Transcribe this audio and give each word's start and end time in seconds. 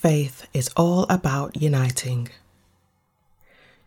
Faith 0.00 0.46
is 0.54 0.70
all 0.76 1.06
about 1.10 1.60
uniting. 1.60 2.28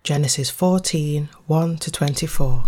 Genesis 0.04 0.50
14 0.50 1.30
1 1.48 1.78
to 1.78 1.90
24. 1.90 2.66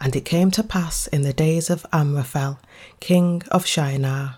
And 0.00 0.14
it 0.14 0.24
came 0.24 0.52
to 0.52 0.62
pass 0.62 1.08
in 1.08 1.22
the 1.22 1.32
days 1.32 1.70
of 1.70 1.84
Amraphel, 1.92 2.60
king 3.00 3.42
of 3.50 3.66
Shinar, 3.66 4.36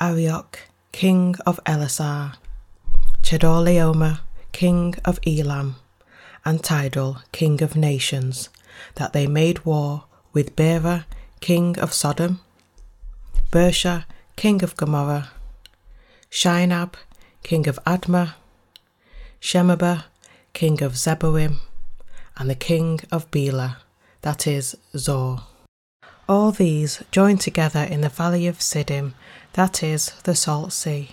Arioch, 0.00 0.60
king 0.92 1.34
of 1.44 1.58
Ellasar, 1.66 2.36
Chedorlaomer, 3.20 4.20
king 4.52 4.94
of 5.04 5.18
Elam, 5.26 5.74
and 6.44 6.62
Tidal, 6.62 7.18
king 7.32 7.60
of 7.64 7.74
nations, 7.74 8.48
that 8.94 9.12
they 9.12 9.26
made 9.26 9.64
war 9.64 10.04
with 10.32 10.54
Bera, 10.54 11.06
king 11.40 11.76
of 11.80 11.92
Sodom, 11.92 12.38
Birsha, 13.50 14.04
king 14.36 14.62
of 14.62 14.76
Gomorrah, 14.76 15.30
Shinab, 16.30 16.94
king 17.42 17.66
of 17.68 17.78
Admah, 17.84 18.34
Shemeber, 19.40 20.04
king 20.52 20.82
of 20.82 20.92
Zeboiim, 20.92 21.56
and 22.36 22.48
the 22.48 22.54
king 22.54 23.00
of 23.10 23.30
Bela, 23.30 23.78
that 24.22 24.46
is, 24.46 24.76
Zoar. 24.96 25.42
All 26.28 26.52
these 26.52 27.02
joined 27.10 27.40
together 27.40 27.82
in 27.82 28.02
the 28.02 28.08
valley 28.08 28.46
of 28.46 28.58
Siddim, 28.60 29.14
that 29.54 29.82
is, 29.82 30.12
the 30.22 30.36
Salt 30.36 30.72
Sea. 30.72 31.10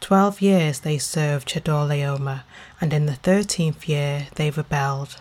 Twelve 0.00 0.40
years 0.40 0.80
they 0.80 0.96
served 0.96 1.48
Chedorlaomer, 1.48 2.44
and 2.80 2.92
in 2.92 3.06
the 3.06 3.16
thirteenth 3.16 3.88
year 3.88 4.28
they 4.36 4.50
rebelled. 4.50 5.16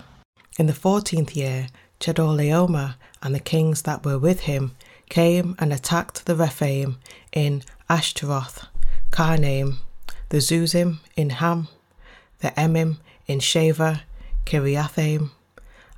In 0.57 0.67
the 0.67 0.73
fourteenth 0.73 1.35
year, 1.35 1.67
Chedorlaomer 1.99 2.95
and 3.21 3.33
the 3.33 3.39
kings 3.39 3.81
that 3.81 4.05
were 4.05 4.19
with 4.19 4.41
him 4.41 4.75
came 5.09 5.55
and 5.57 5.73
attacked 5.73 6.25
the 6.25 6.35
Rephaim 6.35 6.97
in 7.33 7.63
Ashtaroth, 7.89 8.67
Karnaim, 9.19 9.79
the 10.29 10.37
Zuzim 10.37 10.99
in 11.17 11.29
Ham, 11.41 11.67
the 12.39 12.51
Emim 12.51 12.99
in 13.27 13.39
Shaveh, 13.39 13.99
Kiriathaim, 14.45 15.31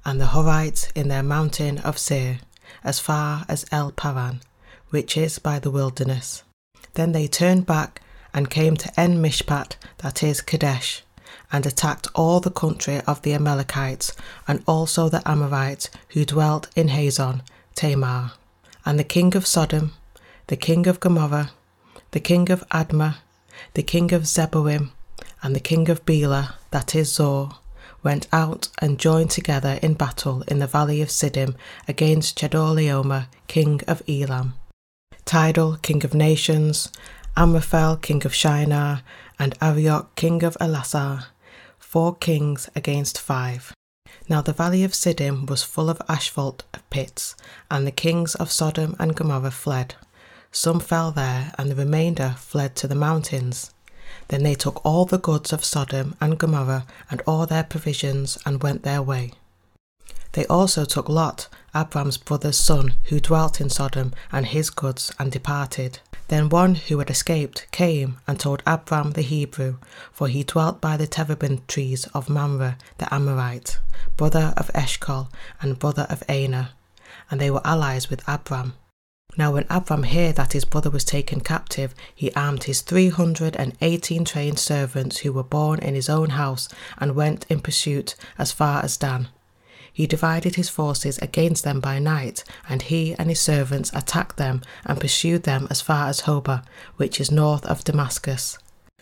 and 0.03 0.19
the 0.19 0.25
Horites 0.33 0.91
in 0.95 1.09
their 1.09 1.21
mountain 1.21 1.77
of 1.77 1.99
Seir, 1.99 2.39
as 2.83 2.99
far 2.99 3.45
as 3.47 3.67
El 3.71 3.91
Paran, 3.91 4.41
which 4.89 5.15
is 5.15 5.37
by 5.37 5.59
the 5.59 5.69
wilderness. 5.69 6.41
Then 6.95 7.11
they 7.11 7.27
turned 7.27 7.67
back 7.67 8.01
and 8.33 8.49
came 8.49 8.75
to 8.77 8.99
En 8.99 9.21
Mishpat, 9.21 9.75
that 9.99 10.23
is 10.23 10.41
Kadesh, 10.41 11.03
and 11.51 11.67
attacked 11.67 12.07
all 12.15 12.39
the 12.39 12.49
country 12.49 13.01
of 13.01 13.21
the 13.21 13.35
Amalekites, 13.35 14.13
and 14.47 14.63
also 14.65 15.09
the 15.09 15.21
Amorites 15.29 15.91
who 16.13 16.25
dwelt 16.25 16.69
in 16.75 16.87
Hazon, 16.87 17.43
Tamar, 17.75 18.31
and 18.83 18.97
the 18.97 19.03
king 19.03 19.35
of 19.35 19.45
Sodom, 19.45 19.93
the 20.47 20.57
king 20.57 20.87
of 20.87 20.99
Gomorrah, 20.99 21.51
the 22.11 22.19
king 22.19 22.51
of 22.51 22.67
Admah, 22.69 23.17
the 23.73 23.83
king 23.83 24.13
of 24.13 24.23
Zeboiim, 24.23 24.91
and 25.41 25.55
the 25.55 25.61
king 25.61 25.89
of 25.89 26.05
Bela, 26.05 26.55
that 26.71 26.93
is 26.93 27.13
Zoar, 27.13 27.59
went 28.03 28.27
out 28.33 28.67
and 28.79 28.99
joined 28.99 29.31
together 29.31 29.79
in 29.81 29.93
battle 29.93 30.43
in 30.49 30.59
the 30.59 30.67
valley 30.67 31.01
of 31.01 31.07
Siddim 31.07 31.55
against 31.87 32.37
Chedorlaomer, 32.37 33.27
king 33.47 33.79
of 33.87 34.01
Elam. 34.09 34.55
Tidal, 35.23 35.77
king 35.77 36.03
of 36.03 36.13
nations, 36.13 36.91
Amraphel, 37.37 37.95
king 38.01 38.25
of 38.25 38.35
Shinar, 38.35 39.03
and 39.39 39.57
Arioch, 39.61 40.13
king 40.15 40.43
of 40.43 40.57
Ellasar, 40.59 41.27
four 41.79 42.15
kings 42.15 42.69
against 42.75 43.19
five. 43.21 43.73
Now 44.27 44.41
the 44.41 44.53
valley 44.53 44.83
of 44.83 44.91
Siddim 44.91 45.49
was 45.49 45.63
full 45.63 45.89
of 45.89 46.01
asphalt 46.09 46.63
of 46.73 46.87
pits, 46.89 47.35
and 47.69 47.87
the 47.87 47.91
kings 47.91 48.35
of 48.35 48.51
Sodom 48.51 48.97
and 48.99 49.15
Gomorrah 49.15 49.51
fled. 49.51 49.95
Some 50.51 50.79
fell 50.81 51.11
there, 51.11 51.53
and 51.57 51.71
the 51.71 51.75
remainder 51.75 52.35
fled 52.37 52.75
to 52.77 52.87
the 52.87 52.95
mountains. 52.95 53.71
Then 54.27 54.43
they 54.43 54.55
took 54.55 54.85
all 54.85 55.05
the 55.05 55.17
goods 55.17 55.53
of 55.53 55.63
Sodom 55.63 56.15
and 56.19 56.37
Gomorrah 56.37 56.85
and 57.09 57.21
all 57.25 57.45
their 57.45 57.63
provisions 57.63 58.37
and 58.45 58.61
went 58.61 58.83
their 58.83 59.01
way. 59.01 59.31
They 60.33 60.45
also 60.47 60.85
took 60.85 61.09
Lot, 61.09 61.47
Abram's 61.75 62.17
brother's 62.17 62.57
son, 62.57 62.93
who 63.05 63.19
dwelt 63.19 63.59
in 63.59 63.69
Sodom, 63.69 64.13
and 64.31 64.45
his 64.45 64.69
goods, 64.69 65.11
and 65.19 65.31
departed. 65.31 65.99
Then 66.27 66.47
one 66.47 66.75
who 66.75 66.99
had 66.99 67.09
escaped 67.09 67.67
came 67.71 68.17
and 68.27 68.39
told 68.39 68.63
Abram 68.65 69.11
the 69.11 69.21
Hebrew, 69.21 69.77
for 70.13 70.27
he 70.29 70.43
dwelt 70.43 70.79
by 70.79 70.95
the 70.95 71.07
terebinth 71.07 71.67
trees 71.67 72.07
of 72.13 72.29
Mamre 72.29 72.77
the 72.97 73.13
Amorite, 73.13 73.79
brother 74.15 74.53
of 74.55 74.71
Eshcol 74.73 75.29
and 75.61 75.79
brother 75.79 76.07
of 76.09 76.23
Anah, 76.29 76.71
and 77.29 77.41
they 77.41 77.51
were 77.51 77.65
allies 77.65 78.09
with 78.09 78.23
Abram. 78.27 78.73
Now 79.37 79.53
when 79.53 79.65
Abram 79.69 80.03
heard 80.03 80.35
that 80.35 80.53
his 80.53 80.65
brother 80.65 80.89
was 80.89 81.05
taken 81.05 81.39
captive, 81.39 81.95
he 82.13 82.33
armed 82.33 82.65
his 82.65 82.81
three 82.81 83.09
hundred 83.09 83.55
and 83.55 83.77
eighteen 83.81 84.25
trained 84.25 84.59
servants 84.59 85.19
who 85.19 85.31
were 85.31 85.43
born 85.43 85.79
in 85.79 85.95
his 85.95 86.09
own 86.09 86.31
house, 86.31 86.67
and 86.97 87.15
went 87.15 87.45
in 87.49 87.61
pursuit 87.61 88.15
as 88.37 88.51
far 88.51 88.83
as 88.83 88.97
Dan. 88.97 89.29
He 89.93 90.05
divided 90.05 90.55
his 90.55 90.69
forces 90.69 91.17
against 91.19 91.63
them 91.63 91.79
by 91.79 91.99
night, 91.99 92.43
and 92.67 92.81
he 92.81 93.15
and 93.15 93.29
his 93.29 93.41
servants 93.41 93.91
attacked 93.93 94.37
them 94.37 94.61
and 94.85 94.99
pursued 94.99 95.43
them 95.43 95.67
as 95.69 95.81
far 95.81 96.07
as 96.07 96.21
Hobah, 96.21 96.63
which 96.97 97.19
is 97.19 97.31
north 97.31 97.65
of 97.65 97.83
Damascus. 97.83 98.57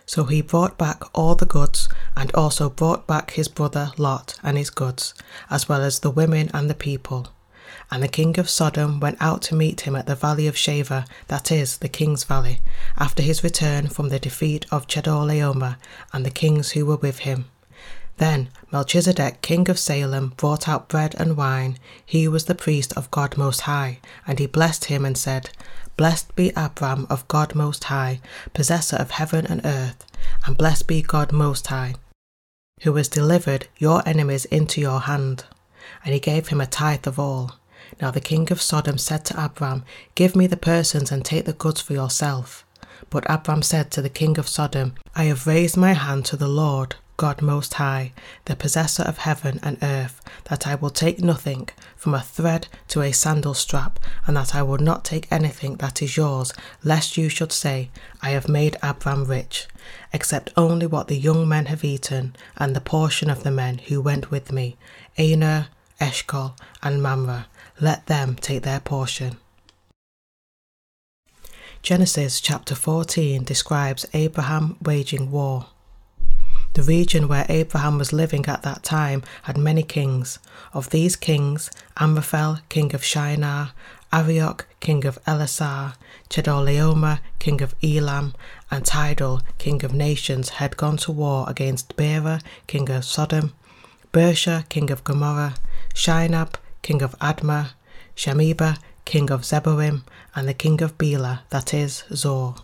So 0.05 0.23
he 0.23 0.41
brought 0.41 0.77
back 0.77 1.03
all 1.13 1.35
the 1.35 1.45
goods, 1.45 1.89
and 2.15 2.31
also 2.33 2.69
brought 2.69 3.05
back 3.05 3.31
his 3.31 3.47
brother 3.47 3.91
Lot 3.97 4.39
and 4.41 4.57
his 4.57 4.69
goods, 4.71 5.13
as 5.49 5.69
well 5.69 5.81
as 5.81 5.99
the 5.99 6.09
women 6.11 6.49
and 6.53 6.69
the 6.69 6.75
people. 6.75 7.27
And 7.91 8.03
the 8.03 8.07
king 8.07 8.37
of 8.39 8.49
Sodom 8.49 8.99
went 8.99 9.17
out 9.19 9.41
to 9.43 9.55
meet 9.55 9.81
him 9.81 9.95
at 9.95 10.05
the 10.05 10.15
valley 10.15 10.47
of 10.47 10.55
Shaveh, 10.55 11.07
that 11.27 11.51
is, 11.51 11.77
the 11.77 11.89
king's 11.89 12.23
valley, 12.23 12.61
after 12.97 13.23
his 13.23 13.43
return 13.43 13.87
from 13.87 14.09
the 14.09 14.19
defeat 14.19 14.65
of 14.71 14.87
Chedorlaomer 14.87 15.77
and 16.13 16.25
the 16.25 16.29
kings 16.29 16.71
who 16.71 16.85
were 16.85 16.97
with 16.97 17.19
him. 17.19 17.45
Then 18.17 18.49
Melchizedek, 18.71 19.41
king 19.41 19.69
of 19.69 19.79
Salem, 19.79 20.33
brought 20.35 20.67
out 20.67 20.89
bread 20.89 21.15
and 21.17 21.37
wine. 21.37 21.79
He 22.05 22.27
was 22.27 22.45
the 22.45 22.53
priest 22.53 22.93
of 22.97 23.09
God 23.11 23.37
Most 23.37 23.61
High, 23.61 23.99
and 24.27 24.39
he 24.39 24.45
blessed 24.45 24.85
him 24.85 25.05
and 25.05 25.17
said, 25.17 25.49
Blessed 25.95 26.35
be 26.35 26.51
Abram 26.55 27.07
of 27.09 27.27
God 27.27 27.55
Most 27.55 27.85
High, 27.85 28.19
possessor 28.53 28.97
of 28.97 29.11
heaven 29.11 29.47
and 29.47 29.61
earth, 29.65 30.05
and 30.45 30.57
blessed 30.57 30.85
be 30.85 31.01
God 31.01 31.31
Most 31.31 31.67
High, 31.67 31.95
who 32.81 32.93
has 32.95 33.07
delivered 33.07 33.67
your 33.77 34.07
enemies 34.07 34.45
into 34.45 34.79
your 34.81 34.99
hand. 35.01 35.45
And 36.03 36.13
he 36.13 36.19
gave 36.19 36.49
him 36.49 36.61
a 36.61 36.67
tithe 36.67 37.07
of 37.07 37.17
all. 37.19 37.58
Now 38.01 38.11
the 38.11 38.21
king 38.21 38.51
of 38.51 38.61
Sodom 38.61 38.97
said 38.97 39.25
to 39.25 39.45
Abram, 39.45 39.83
Give 40.15 40.35
me 40.35 40.47
the 40.47 40.57
persons 40.57 41.11
and 41.11 41.23
take 41.23 41.45
the 41.45 41.53
goods 41.53 41.81
for 41.81 41.93
yourself. 41.93 42.65
But 43.09 43.29
Abram 43.29 43.61
said 43.61 43.91
to 43.91 44.01
the 44.01 44.09
king 44.09 44.37
of 44.37 44.47
Sodom, 44.47 44.93
I 45.15 45.25
have 45.25 45.47
raised 45.47 45.77
my 45.77 45.93
hand 45.93 46.25
to 46.25 46.37
the 46.37 46.47
Lord 46.47 46.95
God 47.19 47.41
Most 47.41 47.73
High, 47.73 48.13
the 48.45 48.55
possessor 48.55 49.03
of 49.03 49.17
heaven 49.17 49.59
and 49.61 49.77
earth, 49.81 50.21
that 50.45 50.65
I 50.65 50.75
will 50.75 50.89
take 50.89 51.19
nothing, 51.19 51.67
from 51.97 52.13
a 52.13 52.21
thread 52.21 52.69
to 52.87 53.01
a 53.01 53.11
sandal 53.11 53.53
strap, 53.53 53.99
and 54.25 54.37
that 54.37 54.55
I 54.55 54.61
will 54.61 54.77
not 54.77 55.03
take 55.03 55.27
anything 55.29 55.75
that 55.77 56.01
is 56.01 56.15
yours, 56.15 56.53
lest 56.81 57.17
you 57.17 57.27
should 57.27 57.51
say, 57.51 57.91
I 58.21 58.29
have 58.29 58.47
made 58.47 58.77
Abram 58.81 59.25
rich, 59.25 59.67
except 60.13 60.53
only 60.55 60.87
what 60.87 61.09
the 61.09 61.17
young 61.17 61.45
men 61.45 61.65
have 61.65 61.83
eaten, 61.83 62.37
and 62.55 62.73
the 62.73 62.79
portion 62.79 63.29
of 63.29 63.43
the 63.43 63.51
men 63.51 63.79
who 63.79 63.99
went 63.99 64.31
with 64.31 64.53
me, 64.53 64.77
Aner, 65.17 65.67
Eshcol, 65.99 66.55
and 66.81 67.03
Mamre. 67.03 67.47
Let 67.81 68.07
them 68.07 68.35
take 68.35 68.63
their 68.63 68.81
portion. 68.81 69.37
Genesis 71.81 72.41
chapter 72.41 72.75
14 72.75 73.45
describes 73.45 74.05
Abraham 74.13 74.75
waging 74.81 75.31
war. 75.31 75.67
The 76.73 76.83
region 76.83 77.29
where 77.29 77.45
Abraham 77.47 77.97
was 77.97 78.11
living 78.11 78.45
at 78.47 78.63
that 78.63 78.83
time 78.83 79.23
had 79.43 79.57
many 79.57 79.81
kings. 79.81 80.39
Of 80.73 80.89
these 80.89 81.15
kings, 81.15 81.71
Amraphel, 81.95 82.59
king 82.67 82.93
of 82.93 83.03
Shinar, 83.03 83.71
Arioch, 84.11 84.67
king 84.81 85.05
of 85.05 85.23
Ellasar, 85.23 85.95
Chedorlaomer, 86.29 87.19
king 87.39 87.61
of 87.61 87.75
Elam, 87.81 88.35
and 88.69 88.85
Tidal, 88.85 89.41
king 89.57 89.85
of 89.85 89.93
nations, 89.93 90.49
had 90.49 90.75
gone 90.75 90.97
to 90.97 91.13
war 91.13 91.45
against 91.47 91.95
Bera, 91.95 92.41
king 92.67 92.89
of 92.89 93.05
Sodom, 93.05 93.53
Birsha, 94.11 94.67
king 94.67 94.91
of 94.91 95.05
Gomorrah, 95.05 95.55
Shinab, 95.95 96.55
king 96.81 97.01
of 97.01 97.17
Admah, 97.19 97.69
Shemeber, 98.19 98.77
king 99.05 99.31
of 99.31 99.43
Zeboiim, 99.43 100.01
and 100.35 100.45
the 100.45 100.53
king 100.53 100.81
of 100.81 100.97
Bela, 100.97 101.43
that 101.51 101.73
is, 101.73 102.03
Zoar. 102.13 102.55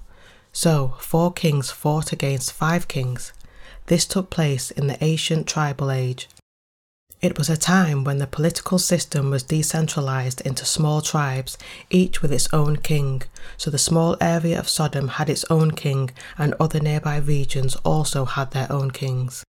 So 0.51 0.95
four 0.99 1.31
kings 1.31 1.71
fought 1.71 2.11
against 2.11 2.51
five 2.51 2.89
kings. 2.89 3.31
This 3.85 4.05
took 4.05 4.29
place 4.29 4.69
in 4.69 4.87
the 4.87 5.01
ancient 5.01 5.47
tribal 5.47 5.91
age. 5.91 6.27
It 7.21 7.37
was 7.37 7.49
a 7.49 7.55
time 7.55 8.03
when 8.03 8.17
the 8.17 8.27
political 8.27 8.77
system 8.77 9.29
was 9.29 9.43
decentralized 9.43 10.41
into 10.41 10.65
small 10.65 10.99
tribes, 11.01 11.57
each 11.89 12.21
with 12.21 12.33
its 12.33 12.49
own 12.51 12.75
king, 12.75 13.21
so 13.55 13.71
the 13.71 13.77
small 13.77 14.17
area 14.19 14.59
of 14.59 14.67
Sodom 14.67 15.07
had 15.07 15.29
its 15.29 15.45
own 15.49 15.71
king, 15.71 16.11
and 16.37 16.53
other 16.59 16.81
nearby 16.81 17.15
regions 17.15 17.77
also 17.85 18.25
had 18.25 18.51
their 18.51 18.69
own 18.69 18.91
kings. 18.91 19.45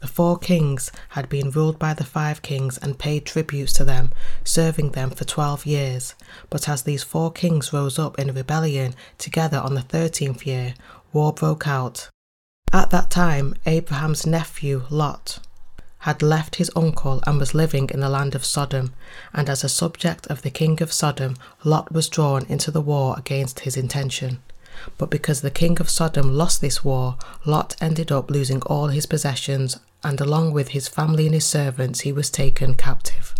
The 0.00 0.08
four 0.08 0.38
kings 0.38 0.90
had 1.10 1.28
been 1.28 1.50
ruled 1.50 1.78
by 1.78 1.92
the 1.92 2.04
five 2.04 2.40
kings 2.40 2.78
and 2.78 2.98
paid 2.98 3.26
tributes 3.26 3.72
to 3.74 3.84
them, 3.84 4.12
serving 4.44 4.92
them 4.92 5.10
for 5.10 5.24
twelve 5.24 5.66
years. 5.66 6.14
But 6.48 6.68
as 6.68 6.82
these 6.82 7.02
four 7.02 7.30
kings 7.30 7.72
rose 7.72 7.98
up 7.98 8.18
in 8.18 8.34
rebellion 8.34 8.94
together 9.18 9.58
on 9.58 9.74
the 9.74 9.82
thirteenth 9.82 10.46
year, 10.46 10.74
war 11.12 11.32
broke 11.34 11.68
out. 11.68 12.08
At 12.72 12.90
that 12.90 13.10
time, 13.10 13.54
Abraham's 13.66 14.26
nephew 14.26 14.84
Lot 14.90 15.38
had 16.04 16.22
left 16.22 16.56
his 16.56 16.70
uncle 16.74 17.22
and 17.26 17.38
was 17.38 17.54
living 17.54 17.90
in 17.92 18.00
the 18.00 18.08
land 18.08 18.34
of 18.34 18.44
Sodom, 18.44 18.94
and 19.34 19.50
as 19.50 19.62
a 19.62 19.68
subject 19.68 20.26
of 20.28 20.40
the 20.40 20.50
king 20.50 20.80
of 20.82 20.94
Sodom, 20.94 21.36
Lot 21.62 21.92
was 21.92 22.08
drawn 22.08 22.46
into 22.46 22.70
the 22.70 22.80
war 22.80 23.16
against 23.18 23.60
his 23.60 23.76
intention. 23.76 24.40
But 24.96 25.10
because 25.10 25.42
the 25.42 25.50
king 25.50 25.78
of 25.78 25.90
Sodom 25.90 26.34
lost 26.34 26.62
this 26.62 26.82
war, 26.82 27.18
Lot 27.44 27.76
ended 27.82 28.10
up 28.10 28.30
losing 28.30 28.62
all 28.62 28.86
his 28.86 29.04
possessions, 29.04 29.78
and 30.02 30.20
along 30.20 30.52
with 30.52 30.68
his 30.68 30.88
family 30.88 31.26
and 31.26 31.34
his 31.34 31.46
servants, 31.46 32.00
he 32.00 32.12
was 32.12 32.30
taken 32.30 32.74
captive. 32.74 33.34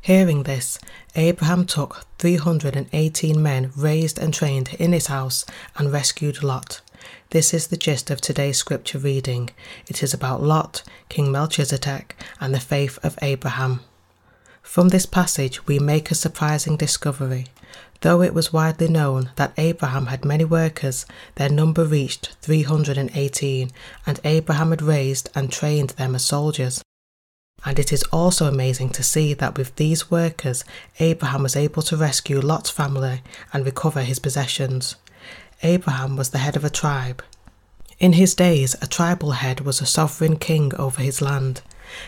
Hearing 0.00 0.44
this, 0.44 0.78
Abraham 1.16 1.66
took 1.66 2.06
318 2.18 3.42
men 3.42 3.72
raised 3.76 4.18
and 4.18 4.32
trained 4.32 4.74
in 4.78 4.92
his 4.92 5.08
house 5.08 5.44
and 5.76 5.92
rescued 5.92 6.42
Lot. 6.42 6.80
This 7.30 7.52
is 7.52 7.66
the 7.66 7.76
gist 7.76 8.10
of 8.10 8.20
today's 8.20 8.56
scripture 8.56 8.98
reading. 8.98 9.50
It 9.86 10.02
is 10.02 10.14
about 10.14 10.42
Lot, 10.42 10.82
King 11.08 11.30
Melchizedek, 11.30 12.16
and 12.40 12.54
the 12.54 12.60
faith 12.60 12.98
of 13.02 13.18
Abraham. 13.22 13.80
From 14.62 14.88
this 14.88 15.06
passage, 15.06 15.66
we 15.66 15.78
make 15.78 16.10
a 16.10 16.14
surprising 16.14 16.76
discovery. 16.76 17.46
Though 18.00 18.22
it 18.22 18.32
was 18.32 18.52
widely 18.52 18.88
known 18.88 19.30
that 19.36 19.54
Abraham 19.56 20.06
had 20.06 20.24
many 20.24 20.44
workers, 20.44 21.04
their 21.34 21.48
number 21.48 21.84
reached 21.84 22.36
318, 22.42 23.70
and 24.06 24.20
Abraham 24.22 24.70
had 24.70 24.82
raised 24.82 25.30
and 25.34 25.50
trained 25.50 25.90
them 25.90 26.14
as 26.14 26.24
soldiers. 26.24 26.80
And 27.64 27.78
it 27.78 27.92
is 27.92 28.04
also 28.12 28.46
amazing 28.46 28.90
to 28.90 29.02
see 29.02 29.34
that 29.34 29.58
with 29.58 29.74
these 29.76 30.12
workers, 30.12 30.64
Abraham 31.00 31.42
was 31.42 31.56
able 31.56 31.82
to 31.82 31.96
rescue 31.96 32.40
Lot's 32.40 32.70
family 32.70 33.22
and 33.52 33.64
recover 33.64 34.02
his 34.02 34.20
possessions. 34.20 34.94
Abraham 35.64 36.16
was 36.16 36.30
the 36.30 36.38
head 36.38 36.54
of 36.54 36.64
a 36.64 36.70
tribe. 36.70 37.22
In 37.98 38.12
his 38.12 38.36
days, 38.36 38.76
a 38.80 38.86
tribal 38.86 39.32
head 39.32 39.62
was 39.62 39.80
a 39.80 39.86
sovereign 39.86 40.36
king 40.36 40.72
over 40.76 41.02
his 41.02 41.20
land. 41.20 41.62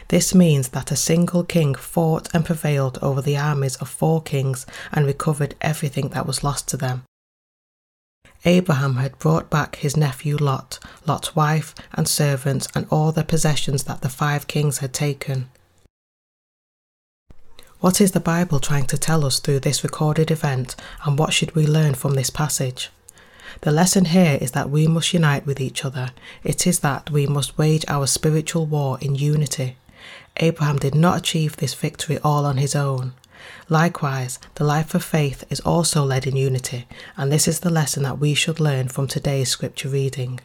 This 0.08 0.34
means 0.34 0.68
that 0.68 0.90
a 0.90 0.96
single 0.96 1.44
king 1.44 1.74
fought 1.74 2.28
and 2.34 2.44
prevailed 2.44 2.98
over 3.02 3.22
the 3.22 3.36
armies 3.36 3.76
of 3.76 3.88
four 3.88 4.22
kings 4.22 4.66
and 4.92 5.06
recovered 5.06 5.54
everything 5.60 6.08
that 6.10 6.26
was 6.26 6.44
lost 6.44 6.68
to 6.68 6.76
them. 6.76 7.04
Abraham 8.44 8.96
had 8.96 9.18
brought 9.18 9.50
back 9.50 9.76
his 9.76 9.96
nephew 9.96 10.36
Lot, 10.36 10.78
Lot's 11.06 11.36
wife 11.36 11.74
and 11.92 12.08
servants, 12.08 12.68
and 12.74 12.86
all 12.90 13.12
the 13.12 13.24
possessions 13.24 13.84
that 13.84 14.00
the 14.00 14.08
five 14.08 14.46
kings 14.46 14.78
had 14.78 14.94
taken. 14.94 15.50
What 17.80 18.00
is 18.00 18.12
the 18.12 18.20
Bible 18.20 18.60
trying 18.60 18.86
to 18.86 18.98
tell 18.98 19.24
us 19.24 19.40
through 19.40 19.60
this 19.60 19.82
recorded 19.82 20.30
event, 20.30 20.76
and 21.04 21.18
what 21.18 21.32
should 21.32 21.54
we 21.54 21.66
learn 21.66 21.94
from 21.94 22.14
this 22.14 22.30
passage? 22.30 22.90
The 23.61 23.70
lesson 23.70 24.06
here 24.06 24.38
is 24.41 24.52
that 24.52 24.70
we 24.70 24.87
must 24.87 25.12
unite 25.12 25.47
with 25.47 25.61
each 25.61 25.85
other. 25.85 26.11
It 26.44 26.67
is 26.67 26.81
that 26.81 27.11
we 27.11 27.26
must 27.26 27.58
wage 27.58 27.85
our 27.88 28.06
spiritual 28.06 28.67
war 28.67 28.99
in 29.00 29.14
unity. 29.14 29.76
Abraham 30.37 30.79
did 30.79 30.94
not 30.94 31.19
achieve 31.19 31.56
this 31.56 31.75
victory 31.75 32.19
all 32.25 32.47
on 32.47 32.56
his 32.56 32.75
own. 32.75 33.12
Likewise, 33.69 34.38
the 34.55 34.64
life 34.64 34.94
of 34.94 35.05
faith 35.05 35.44
is 35.50 35.61
also 35.61 36.05
led 36.05 36.26
in 36.26 36.37
unity, 36.37 36.87
and 37.17 37.31
this 37.31 37.49
is 37.49 37.61
the 37.61 37.70
lesson 37.70 38.02
that 38.02 38.19
we 38.19 38.35
should 38.35 38.61
learn 38.61 38.88
from 38.88 39.06
today's 39.06 39.49
scripture 39.49 39.88
reading. 39.88 40.41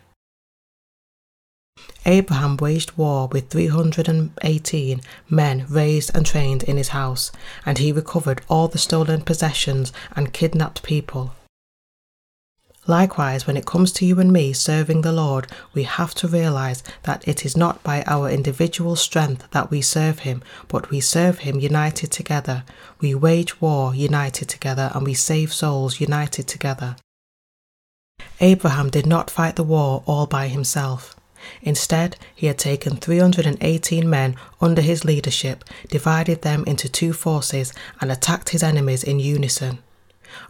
Abraham 2.06 2.56
waged 2.58 2.98
war 2.98 3.28
with 3.28 3.50
318 3.50 5.02
men 5.30 5.66
raised 5.70 6.16
and 6.16 6.26
trained 6.26 6.64
in 6.64 6.78
his 6.78 6.90
house, 6.90 7.32
and 7.66 7.78
he 7.80 7.92
recovered 7.92 8.42
all 8.48 8.68
the 8.68 8.78
stolen 8.78 9.22
possessions 9.22 9.92
and 10.16 10.34
kidnapped 10.34 10.84
people. 10.84 11.34
Likewise, 12.88 13.48
when 13.48 13.58
it 13.58 13.66
comes 13.66 13.92
to 13.94 14.06
you 14.06 14.20
and 14.20 14.32
me 14.32 14.54
serving 14.54 15.02
the 15.02 15.12
Lord, 15.12 15.48
we 15.74 15.84
have 15.84 16.14
to 16.16 16.28
realize 16.28 16.84
that 17.04 17.28
it 17.28 17.44
is 17.44 17.58
not 17.58 17.82
by 17.82 18.04
our 18.06 18.30
individual 18.30 18.96
strength 18.96 19.50
that 19.52 19.72
we 19.72 19.82
serve 19.82 20.20
Him, 20.20 20.44
but 20.68 20.92
we 20.92 21.00
serve 21.00 21.40
Him 21.40 21.60
united 21.60 22.12
together. 22.12 22.64
We 23.00 23.16
wage 23.16 23.60
war 23.60 23.96
united 23.96 24.50
together, 24.50 24.92
and 24.94 25.04
we 25.04 25.16
save 25.16 25.52
souls 25.52 26.00
united 26.00 26.48
together. 26.48 26.96
Abraham 28.40 28.90
did 28.90 29.06
not 29.06 29.32
fight 29.32 29.56
the 29.56 29.64
war 29.64 30.04
all 30.06 30.26
by 30.28 30.48
himself. 30.48 31.16
Instead, 31.62 32.18
he 32.34 32.48
had 32.48 32.58
taken 32.58 32.98
318 32.98 34.10
men 34.10 34.36
under 34.60 34.82
his 34.82 35.06
leadership, 35.06 35.64
divided 35.90 36.42
them 36.42 36.64
into 36.66 36.90
two 36.90 37.14
forces, 37.14 37.74
and 38.02 38.12
attacked 38.12 38.50
his 38.50 38.64
enemies 38.64 39.04
in 39.04 39.20
unison. 39.20 39.80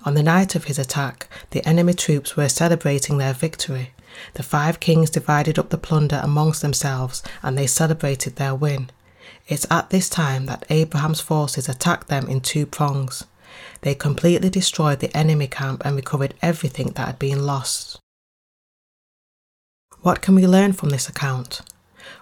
On 0.03 0.13
the 0.13 0.23
night 0.23 0.55
of 0.55 0.65
his 0.65 0.79
attack, 0.79 1.27
the 1.51 1.65
enemy 1.67 1.93
troops 1.93 2.35
were 2.35 2.49
celebrating 2.49 3.17
their 3.17 3.33
victory. 3.33 3.91
The 4.33 4.43
five 4.43 4.79
kings 4.79 5.09
divided 5.09 5.59
up 5.59 5.69
the 5.69 5.77
plunder 5.77 6.21
amongst 6.23 6.61
themselves 6.61 7.21
and 7.43 7.57
they 7.57 7.67
celebrated 7.67 8.35
their 8.35 8.55
win. 8.55 8.89
It's 9.47 9.67
at 9.69 9.89
this 9.89 10.09
time 10.09 10.45
that 10.45 10.65
Abraham's 10.69 11.21
forces 11.21 11.69
attacked 11.69 12.07
them 12.07 12.27
in 12.27 12.41
two 12.41 12.65
prongs. 12.65 13.25
They 13.81 13.95
completely 13.95 14.49
destroyed 14.49 14.99
the 14.99 15.15
enemy 15.15 15.47
camp 15.47 15.83
and 15.85 15.95
recovered 15.95 16.33
everything 16.41 16.91
that 16.91 17.07
had 17.07 17.19
been 17.19 17.45
lost. 17.45 17.99
What 20.01 20.21
can 20.21 20.35
we 20.35 20.47
learn 20.47 20.73
from 20.73 20.89
this 20.89 21.09
account? 21.09 21.61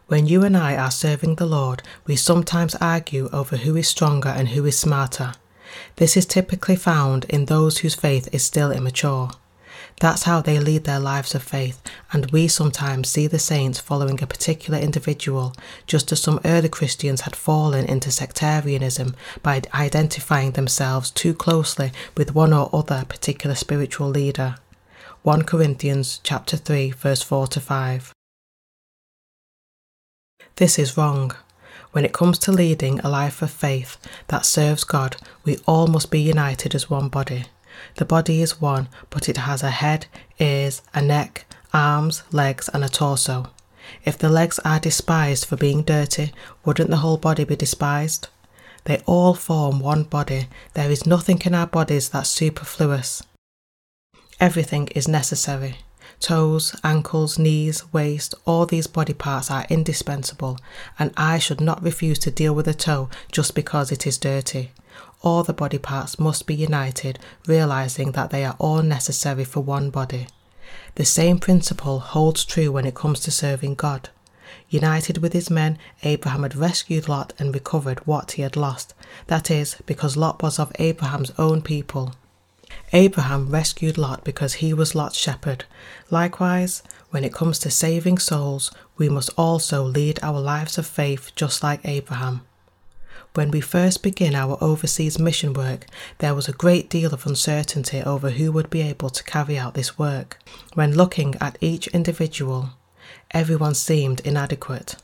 When 0.07 0.27
you 0.27 0.43
and 0.43 0.55
I 0.55 0.75
are 0.75 0.91
serving 0.91 1.35
the 1.35 1.45
Lord, 1.45 1.81
we 2.05 2.15
sometimes 2.15 2.75
argue 2.75 3.29
over 3.33 3.57
who 3.57 3.75
is 3.75 3.87
stronger 3.87 4.29
and 4.29 4.49
who 4.49 4.65
is 4.65 4.77
smarter. 4.77 5.33
This 5.95 6.17
is 6.17 6.25
typically 6.25 6.75
found 6.75 7.25
in 7.25 7.45
those 7.45 7.79
whose 7.79 7.95
faith 7.95 8.29
is 8.31 8.43
still 8.43 8.71
immature. 8.71 9.31
That's 9.99 10.23
how 10.23 10.41
they 10.41 10.59
lead 10.59 10.83
their 10.83 10.99
lives 10.99 11.35
of 11.35 11.43
faith, 11.43 11.81
and 12.11 12.31
we 12.31 12.47
sometimes 12.47 13.09
see 13.09 13.27
the 13.27 13.39
saints 13.39 13.79
following 13.79 14.21
a 14.21 14.27
particular 14.27 14.79
individual, 14.79 15.53
just 15.87 16.11
as 16.11 16.21
some 16.21 16.39
early 16.43 16.69
Christians 16.69 17.21
had 17.21 17.35
fallen 17.35 17.85
into 17.85 18.11
sectarianism 18.11 19.15
by 19.41 19.61
identifying 19.73 20.51
themselves 20.51 21.11
too 21.11 21.33
closely 21.33 21.91
with 22.17 22.35
one 22.35 22.53
or 22.53 22.69
other 22.73 23.05
particular 23.07 23.55
spiritual 23.55 24.09
leader. 24.09 24.55
1 25.21 25.43
Corinthians 25.43 26.19
chapter 26.23 26.57
3 26.57 26.91
verse 26.91 27.21
4 27.21 27.47
to 27.47 27.61
5. 27.61 28.13
This 30.57 30.77
is 30.77 30.97
wrong. 30.97 31.31
When 31.93 32.05
it 32.05 32.11
comes 32.11 32.39
to 32.39 32.51
leading 32.51 32.99
a 32.99 33.09
life 33.09 33.43
of 33.43 33.51
faith 33.51 33.97
that 34.27 34.47
serves 34.47 34.83
God, 34.83 35.15
we 35.45 35.59
all 35.67 35.85
must 35.85 36.09
be 36.09 36.19
united 36.19 36.73
as 36.73 36.89
one 36.89 37.07
body. 37.07 37.45
The 37.97 38.05
body 38.05 38.41
is 38.41 38.59
one, 38.59 38.89
but 39.11 39.29
it 39.29 39.37
has 39.37 39.61
a 39.61 39.69
head, 39.69 40.07
ears, 40.39 40.81
a 40.95 41.03
neck, 41.03 41.45
arms, 41.71 42.23
legs, 42.31 42.67
and 42.73 42.83
a 42.83 42.89
torso. 42.89 43.51
If 44.03 44.17
the 44.17 44.29
legs 44.29 44.59
are 44.65 44.79
despised 44.79 45.45
for 45.45 45.55
being 45.55 45.83
dirty, 45.83 46.33
wouldn't 46.65 46.89
the 46.89 46.97
whole 46.97 47.17
body 47.17 47.43
be 47.43 47.55
despised? 47.55 48.27
They 48.85 49.03
all 49.05 49.35
form 49.35 49.79
one 49.79 50.03
body. 50.03 50.47
There 50.73 50.89
is 50.89 51.05
nothing 51.05 51.41
in 51.45 51.53
our 51.53 51.67
bodies 51.67 52.09
that's 52.09 52.29
superfluous. 52.29 53.21
Everything 54.39 54.87
is 54.95 55.07
necessary. 55.07 55.77
Toes, 56.23 56.73
ankles, 56.85 57.37
knees, 57.37 57.83
waist, 57.91 58.33
all 58.45 58.65
these 58.65 58.87
body 58.87 59.11
parts 59.13 59.51
are 59.51 59.65
indispensable, 59.69 60.57
and 60.97 61.11
I 61.17 61.37
should 61.37 61.59
not 61.59 61.83
refuse 61.83 62.17
to 62.19 62.31
deal 62.31 62.55
with 62.55 62.65
a 62.65 62.73
toe 62.73 63.09
just 63.29 63.53
because 63.53 63.91
it 63.91 64.07
is 64.07 64.17
dirty. 64.17 64.71
All 65.21 65.43
the 65.43 65.51
body 65.51 65.77
parts 65.77 66.17
must 66.17 66.47
be 66.47 66.55
united, 66.55 67.19
realizing 67.45 68.13
that 68.13 68.29
they 68.29 68.45
are 68.45 68.55
all 68.57 68.81
necessary 68.81 69.43
for 69.43 69.59
one 69.59 69.89
body. 69.89 70.27
The 70.95 71.03
same 71.03 71.39
principle 71.39 71.99
holds 71.99 72.45
true 72.45 72.71
when 72.71 72.85
it 72.85 72.95
comes 72.95 73.19
to 73.19 73.29
serving 73.29 73.75
God. 73.75 74.07
United 74.69 75.17
with 75.17 75.33
his 75.33 75.49
men, 75.49 75.77
Abraham 76.03 76.43
had 76.43 76.55
rescued 76.55 77.09
Lot 77.09 77.33
and 77.37 77.53
recovered 77.53 77.99
what 78.07 78.31
he 78.31 78.43
had 78.43 78.55
lost. 78.55 78.93
That 79.27 79.51
is, 79.51 79.75
because 79.85 80.15
Lot 80.15 80.41
was 80.41 80.57
of 80.57 80.71
Abraham's 80.79 81.33
own 81.37 81.61
people. 81.61 82.13
Abraham 82.95 83.49
rescued 83.49 83.97
Lot 83.97 84.23
because 84.23 84.55
he 84.55 84.71
was 84.71 84.93
Lot's 84.93 85.17
shepherd. 85.17 85.65
Likewise, 86.11 86.83
when 87.09 87.23
it 87.23 87.33
comes 87.33 87.57
to 87.59 87.71
saving 87.71 88.19
souls, 88.19 88.71
we 88.97 89.09
must 89.09 89.31
also 89.35 89.83
lead 89.83 90.19
our 90.21 90.39
lives 90.39 90.77
of 90.77 90.85
faith 90.85 91.31
just 91.35 91.63
like 91.63 91.81
Abraham. 91.83 92.41
When 93.33 93.49
we 93.49 93.61
first 93.61 94.03
begin 94.03 94.35
our 94.35 94.59
overseas 94.61 95.17
mission 95.17 95.53
work, 95.53 95.87
there 96.19 96.35
was 96.35 96.47
a 96.47 96.53
great 96.53 96.87
deal 96.87 97.11
of 97.15 97.25
uncertainty 97.25 97.99
over 98.03 98.29
who 98.29 98.51
would 98.51 98.69
be 98.69 98.81
able 98.81 99.09
to 99.09 99.23
carry 99.23 99.57
out 99.57 99.73
this 99.73 99.97
work. 99.97 100.37
When 100.75 100.95
looking 100.95 101.33
at 101.41 101.57
each 101.59 101.87
individual, 101.87 102.73
everyone 103.31 103.73
seemed 103.73 104.19
inadequate. 104.19 104.97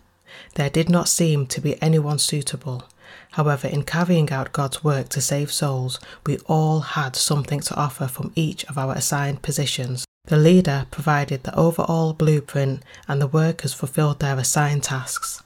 There 0.53 0.69
did 0.69 0.89
not 0.89 1.09
seem 1.09 1.47
to 1.47 1.59
be 1.59 1.81
anyone 1.81 2.19
suitable. 2.19 2.83
However, 3.31 3.67
in 3.67 3.83
carrying 3.83 4.31
out 4.31 4.53
God's 4.53 4.83
work 4.83 5.09
to 5.09 5.21
save 5.21 5.51
souls, 5.51 5.99
we 6.25 6.39
all 6.47 6.79
had 6.79 7.15
something 7.15 7.59
to 7.61 7.75
offer 7.75 8.07
from 8.07 8.31
each 8.35 8.65
of 8.65 8.77
our 8.77 8.93
assigned 8.93 9.41
positions. 9.41 10.05
The 10.25 10.37
leader 10.37 10.87
provided 10.91 11.43
the 11.43 11.55
overall 11.55 12.13
blueprint 12.13 12.83
and 13.07 13.21
the 13.21 13.27
workers 13.27 13.73
fulfilled 13.73 14.19
their 14.19 14.37
assigned 14.37 14.83
tasks. 14.83 15.41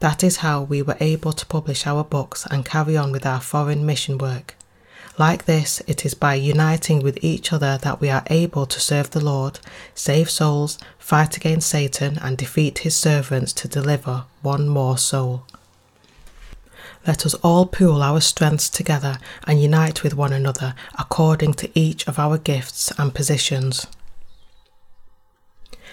That 0.00 0.22
is 0.22 0.38
how 0.38 0.62
we 0.62 0.80
were 0.80 0.96
able 1.00 1.32
to 1.32 1.46
publish 1.46 1.86
our 1.86 2.04
books 2.04 2.46
and 2.50 2.64
carry 2.64 2.96
on 2.96 3.10
with 3.10 3.26
our 3.26 3.40
foreign 3.40 3.84
mission 3.84 4.16
work. 4.16 4.54
Like 5.18 5.46
this, 5.46 5.82
it 5.88 6.06
is 6.06 6.14
by 6.14 6.34
uniting 6.34 7.00
with 7.00 7.18
each 7.22 7.52
other 7.52 7.76
that 7.78 8.00
we 8.00 8.08
are 8.08 8.22
able 8.30 8.66
to 8.66 8.78
serve 8.78 9.10
the 9.10 9.24
Lord, 9.24 9.58
save 9.92 10.30
souls, 10.30 10.78
fight 10.96 11.36
against 11.36 11.68
Satan, 11.68 12.18
and 12.22 12.38
defeat 12.38 12.78
his 12.78 12.96
servants 12.96 13.52
to 13.54 13.66
deliver 13.66 14.26
one 14.42 14.68
more 14.68 14.96
soul. 14.96 15.44
Let 17.08 17.24
us 17.24 17.32
all 17.36 17.64
pool 17.64 18.02
our 18.02 18.20
strengths 18.20 18.68
together 18.68 19.16
and 19.46 19.62
unite 19.62 20.02
with 20.02 20.12
one 20.12 20.34
another 20.34 20.74
according 20.98 21.54
to 21.54 21.70
each 21.74 22.06
of 22.06 22.18
our 22.18 22.36
gifts 22.36 22.92
and 22.98 23.14
positions. 23.14 23.86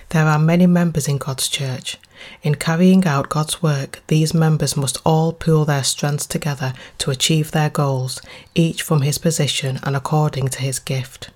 There 0.09 0.25
are 0.25 0.37
many 0.37 0.67
members 0.67 1.07
in 1.07 1.17
God's 1.17 1.47
church. 1.47 1.97
In 2.43 2.55
carrying 2.55 3.05
out 3.05 3.29
God's 3.29 3.63
work, 3.63 4.03
these 4.07 4.33
members 4.33 4.75
must 4.75 4.97
all 5.05 5.31
pool 5.31 5.63
their 5.63 5.85
strengths 5.85 6.25
together 6.25 6.73
to 6.97 7.11
achieve 7.11 7.51
their 7.51 7.69
goals, 7.69 8.21
each 8.53 8.81
from 8.81 9.01
his 9.01 9.17
position 9.17 9.79
and 9.83 9.95
according 9.95 10.49
to 10.49 10.61
his 10.61 10.79
gift. 10.79 11.29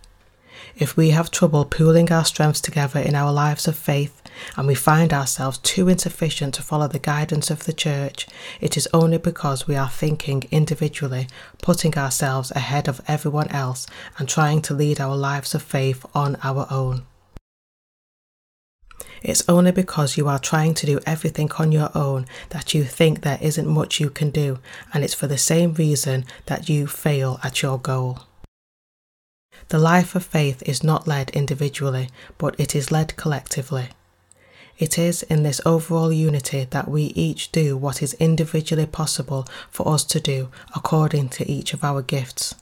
If 0.75 0.97
we 0.97 1.11
have 1.11 1.31
trouble 1.31 1.63
pooling 1.63 2.11
our 2.11 2.25
strengths 2.25 2.59
together 2.59 2.99
in 2.99 3.15
our 3.15 3.31
lives 3.31 3.65
of 3.65 3.77
faith, 3.77 4.18
and 4.55 4.67
we 4.67 4.75
find 4.75 5.13
ourselves 5.13 5.57
too 5.59 5.87
insufficient 5.87 6.53
to 6.55 6.61
follow 6.61 6.87
the 6.87 6.99
guidance 6.99 7.49
of 7.49 7.65
the 7.65 7.73
church, 7.73 8.27
it 8.61 8.77
is 8.77 8.87
only 8.93 9.17
because 9.17 9.67
we 9.67 9.75
are 9.75 9.89
thinking 9.89 10.43
individually, 10.51 11.27
putting 11.61 11.97
ourselves 11.97 12.51
ahead 12.51 12.87
of 12.87 13.01
everyone 13.07 13.49
else, 13.49 13.87
and 14.17 14.27
trying 14.27 14.61
to 14.63 14.73
lead 14.73 14.99
our 14.99 15.15
lives 15.15 15.53
of 15.55 15.61
faith 15.61 16.05
on 16.13 16.37
our 16.43 16.67
own. 16.69 17.03
It's 19.21 19.47
only 19.49 19.71
because 19.71 20.17
you 20.17 20.27
are 20.29 20.39
trying 20.39 20.73
to 20.75 20.85
do 20.85 20.99
everything 21.05 21.51
on 21.57 21.71
your 21.71 21.89
own 21.93 22.25
that 22.49 22.73
you 22.73 22.83
think 22.85 23.21
there 23.21 23.39
isn't 23.41 23.67
much 23.67 23.99
you 23.99 24.09
can 24.09 24.29
do, 24.29 24.59
and 24.93 25.03
it's 25.03 25.13
for 25.13 25.27
the 25.27 25.37
same 25.37 25.73
reason 25.73 26.25
that 26.45 26.69
you 26.69 26.87
fail 26.87 27.39
at 27.43 27.61
your 27.61 27.77
goal. 27.77 28.19
The 29.67 29.77
life 29.79 30.15
of 30.15 30.25
faith 30.25 30.63
is 30.65 30.83
not 30.83 31.07
led 31.07 31.29
individually, 31.31 32.09
but 32.37 32.59
it 32.59 32.75
is 32.75 32.91
led 32.91 33.15
collectively. 33.17 33.89
It 34.79 34.97
is 34.97 35.21
in 35.23 35.43
this 35.43 35.61
overall 35.65 36.11
unity 36.11 36.65
that 36.71 36.89
we 36.89 37.03
each 37.13 37.51
do 37.51 37.77
what 37.77 38.01
is 38.01 38.15
individually 38.15 38.87
possible 38.87 39.45
for 39.69 39.87
us 39.93 40.03
to 40.05 40.19
do 40.19 40.49
according 40.75 41.29
to 41.29 41.51
each 41.51 41.73
of 41.75 41.83
our 41.83 42.01
gifts. 42.01 42.55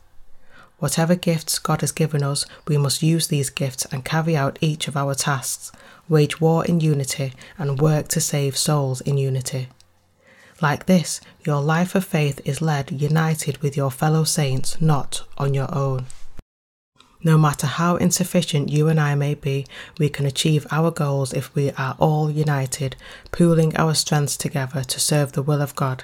Whatever 0.80 1.16
gifts 1.16 1.58
God 1.58 1.80
has 1.82 1.92
given 1.92 2.24
us, 2.24 2.46
we 2.68 2.78
must 2.78 3.02
use 3.02 3.28
these 3.28 3.50
gifts 3.50 3.86
and 3.86 4.04
carry 4.04 4.36
out 4.36 4.60
each 4.60 4.90
of 4.90 4.98
our 4.98 5.16
tasks 5.16 5.72
wage 6.10 6.40
war 6.40 6.66
in 6.66 6.80
unity, 6.80 7.34
and 7.58 7.82
work 7.82 8.08
to 8.10 8.22
save 8.22 8.58
souls 8.58 9.02
in 9.02 9.18
unity. 9.18 9.68
Like 10.62 10.86
this, 10.86 11.22
your 11.46 11.62
life 11.62 11.96
of 11.96 12.06
faith 12.06 12.42
is 12.46 12.62
led 12.62 12.92
united 12.92 13.60
with 13.60 13.78
your 13.78 13.92
fellow 13.92 14.24
saints, 14.24 14.82
not 14.82 15.24
on 15.38 15.54
your 15.54 15.74
own. 15.76 16.06
No 17.24 17.38
matter 17.38 17.66
how 17.68 17.96
insufficient 17.96 18.70
you 18.70 18.88
and 18.88 19.00
I 19.00 19.16
may 19.16 19.34
be, 19.34 19.66
we 19.98 20.08
can 20.08 20.26
achieve 20.26 20.68
our 20.72 20.92
goals 20.92 21.34
if 21.34 21.54
we 21.56 21.72
are 21.72 21.96
all 22.00 22.30
united, 22.30 22.96
pooling 23.32 23.76
our 23.76 23.96
strengths 23.96 24.38
together 24.38 24.84
to 24.84 25.00
serve 25.00 25.32
the 25.32 25.42
will 25.42 25.62
of 25.62 25.76
God. 25.76 26.04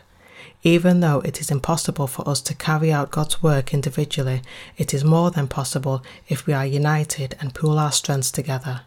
Even 0.63 1.01
though 1.01 1.19
it 1.21 1.39
is 1.39 1.51
impossible 1.51 2.07
for 2.07 2.27
us 2.27 2.41
to 2.41 2.55
carry 2.55 2.91
out 2.91 3.11
God's 3.11 3.43
work 3.43 3.73
individually, 3.73 4.41
it 4.77 4.93
is 4.93 5.03
more 5.03 5.29
than 5.29 5.47
possible 5.47 6.03
if 6.27 6.47
we 6.47 6.53
are 6.53 6.65
united 6.65 7.35
and 7.39 7.53
pool 7.53 7.77
our 7.77 7.91
strengths 7.91 8.31
together. 8.31 8.81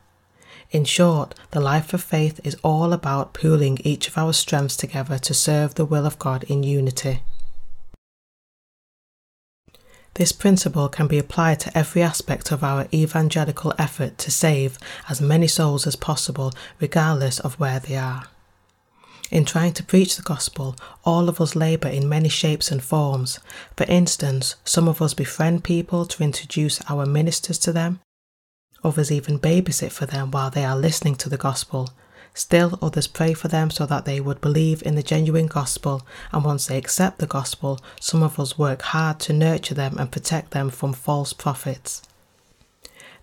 In 0.71 0.85
short, 0.85 1.35
the 1.53 1.61
life 1.61 1.95
of 1.95 2.03
faith 2.03 2.41
is 2.43 2.57
all 2.65 2.93
about 2.93 3.35
pooling 3.35 3.79
each 3.85 4.09
of 4.09 4.19
our 4.19 4.33
strengths 4.33 4.77
together 4.77 5.19
to 5.19 5.33
serve 5.33 5.75
the 5.75 5.85
will 5.85 6.07
of 6.07 6.19
God 6.19 6.43
in 6.45 6.65
unity. 6.65 7.23
This 10.17 10.33
principle 10.33 10.89
can 10.89 11.07
be 11.07 11.19
applied 11.19 11.61
to 11.61 11.77
every 11.77 12.03
aspect 12.03 12.51
of 12.51 12.65
our 12.65 12.89
evangelical 12.93 13.75
effort 13.79 14.17
to 14.19 14.31
save 14.31 14.79
as 15.09 15.21
many 15.21 15.47
souls 15.47 15.87
as 15.87 15.95
possible, 15.95 16.53
regardless 16.81 17.39
of 17.41 17.61
where 17.61 17.81
they 17.81 17.97
are. 17.97 18.25
In 19.31 19.45
trying 19.45 19.75
to 19.75 19.83
preach 19.83 20.17
the 20.17 20.23
gospel, 20.23 20.75
all 21.05 21.29
of 21.29 21.41
us 21.41 21.55
labour 21.55 21.89
in 21.89 22.09
many 22.09 22.29
shapes 22.29 22.71
and 22.71 22.83
forms. 22.83 23.41
For 23.77 23.85
instance, 23.85 24.55
some 24.65 24.89
of 24.89 25.03
us 25.03 25.15
befriend 25.15 25.65
people 25.65 26.07
to 26.07 26.23
introduce 26.23 26.81
our 26.89 27.05
ministers 27.05 27.59
to 27.59 27.73
them, 27.73 28.01
Others 28.87 29.11
even 29.11 29.41
babysit 29.41 29.91
for 29.91 30.07
them 30.07 30.31
while 30.31 30.49
they 30.49 30.65
are 30.65 30.77
listening 30.77 31.17
to 31.17 31.29
the 31.29 31.37
gospel. 31.37 31.91
Still, 32.37 32.79
others 32.83 33.07
pray 33.07 33.33
for 33.33 33.49
them 33.49 33.71
so 33.71 33.87
that 33.87 34.05
they 34.05 34.21
would 34.21 34.43
believe 34.43 34.83
in 34.83 34.95
the 34.95 35.03
genuine 35.03 35.47
gospel, 35.47 36.07
and 36.33 36.45
once 36.45 36.67
they 36.67 36.77
accept 36.77 37.19
the 37.19 37.27
gospel, 37.27 37.81
some 37.99 38.23
of 38.23 38.39
us 38.39 38.59
work 38.59 38.83
hard 38.83 39.19
to 39.21 39.33
nurture 39.33 39.73
them 39.73 39.97
and 39.99 40.13
protect 40.13 40.51
them 40.51 40.69
from 40.69 40.93
false 40.93 41.33
prophets. 41.33 42.03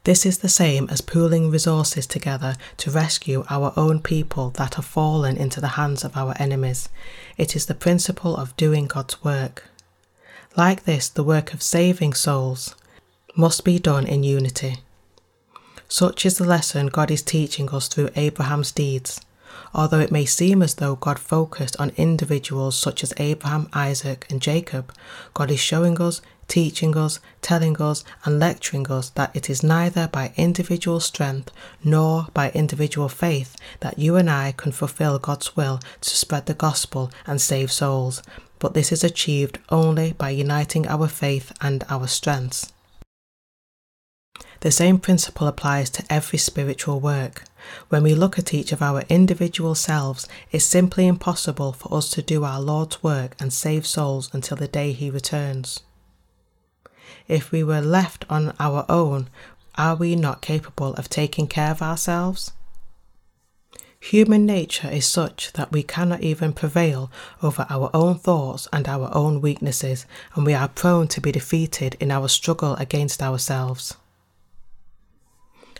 This 0.03 0.25
is 0.25 0.39
the 0.39 0.49
same 0.49 0.89
as 0.89 1.01
pooling 1.01 1.51
resources 1.51 2.07
together 2.07 2.55
to 2.77 2.89
rescue 2.89 3.45
our 3.51 3.71
own 3.77 4.01
people 4.01 4.49
that 4.55 4.73
have 4.73 4.85
fallen 4.85 5.37
into 5.37 5.61
the 5.61 5.77
hands 5.77 6.03
of 6.03 6.17
our 6.17 6.33
enemies. 6.39 6.89
It 7.37 7.55
is 7.55 7.67
the 7.67 7.75
principle 7.75 8.35
of 8.35 8.57
doing 8.57 8.87
God's 8.87 9.23
work. 9.23 9.65
Like 10.57 10.85
this, 10.85 11.07
the 11.07 11.23
work 11.23 11.53
of 11.53 11.61
saving 11.61 12.15
souls 12.15 12.73
must 13.35 13.63
be 13.63 13.77
done 13.77 14.07
in 14.07 14.23
unity. 14.23 14.77
Such 15.93 16.25
is 16.25 16.39
the 16.39 16.43
lesson 16.43 16.87
God 16.87 17.11
is 17.11 17.21
teaching 17.21 17.69
us 17.69 17.87
through 17.87 18.09
Abraham's 18.15 18.71
deeds. 18.71 19.21
Although 19.75 19.99
it 19.99 20.11
may 20.11 20.25
seem 20.25 20.63
as 20.63 20.73
though 20.73 20.95
God 20.95 21.19
focused 21.19 21.75
on 21.79 21.91
individuals 21.97 22.75
such 22.75 23.03
as 23.03 23.13
Abraham, 23.17 23.69
Isaac, 23.73 24.25
and 24.27 24.41
Jacob, 24.41 24.91
God 25.35 25.51
is 25.51 25.59
showing 25.59 26.01
us, 26.01 26.19
teaching 26.47 26.97
us, 26.97 27.19
telling 27.43 27.79
us, 27.79 28.03
and 28.25 28.39
lecturing 28.39 28.89
us 28.89 29.11
that 29.11 29.35
it 29.35 29.51
is 29.51 29.61
neither 29.61 30.07
by 30.07 30.33
individual 30.35 30.99
strength 30.99 31.51
nor 31.83 32.25
by 32.33 32.49
individual 32.55 33.07
faith 33.07 33.55
that 33.81 33.99
you 33.99 34.15
and 34.15 34.31
I 34.31 34.53
can 34.53 34.71
fulfill 34.71 35.19
God's 35.19 35.55
will 35.55 35.79
to 36.01 36.09
spread 36.09 36.47
the 36.47 36.55
gospel 36.55 37.11
and 37.27 37.39
save 37.39 37.71
souls, 37.71 38.23
but 38.57 38.73
this 38.73 38.91
is 38.91 39.03
achieved 39.03 39.59
only 39.69 40.13
by 40.13 40.31
uniting 40.31 40.87
our 40.87 41.07
faith 41.07 41.51
and 41.61 41.83
our 41.87 42.07
strengths. 42.07 42.72
The 44.63 44.71
same 44.71 44.97
principle 44.97 45.45
applies 45.45 45.89
to 45.89 46.05
every 46.09 46.39
spiritual 46.39 47.01
work. 47.01 47.43
When 47.89 48.01
we 48.01 48.15
look 48.15 48.39
at 48.39 48.53
each 48.53 48.71
of 48.71 48.81
our 48.81 49.03
individual 49.09 49.75
selves, 49.75 50.25
it's 50.51 50.63
simply 50.63 51.05
impossible 51.05 51.73
for 51.73 51.93
us 51.93 52.09
to 52.11 52.21
do 52.21 52.45
our 52.45 52.61
Lord's 52.61 53.03
work 53.03 53.35
and 53.39 53.51
save 53.51 53.85
souls 53.85 54.29
until 54.31 54.55
the 54.55 54.69
day 54.69 54.93
He 54.93 55.09
returns. 55.09 55.81
If 57.27 57.51
we 57.51 57.61
were 57.61 57.81
left 57.81 58.25
on 58.29 58.55
our 58.57 58.85
own, 58.87 59.29
are 59.75 59.95
we 59.95 60.15
not 60.15 60.41
capable 60.41 60.93
of 60.93 61.09
taking 61.09 61.47
care 61.47 61.71
of 61.71 61.81
ourselves? 61.81 62.53
Human 63.99 64.45
nature 64.45 64.89
is 64.89 65.05
such 65.05 65.51
that 65.53 65.71
we 65.71 65.83
cannot 65.83 66.21
even 66.21 66.53
prevail 66.53 67.11
over 67.41 67.65
our 67.69 67.89
own 67.93 68.17
thoughts 68.17 68.67
and 68.71 68.87
our 68.87 69.09
own 69.13 69.41
weaknesses, 69.41 70.05
and 70.35 70.45
we 70.45 70.53
are 70.53 70.67
prone 70.67 71.07
to 71.09 71.21
be 71.21 71.31
defeated 71.31 71.97
in 71.99 72.11
our 72.11 72.29
struggle 72.29 72.75
against 72.75 73.21
ourselves. 73.21 73.95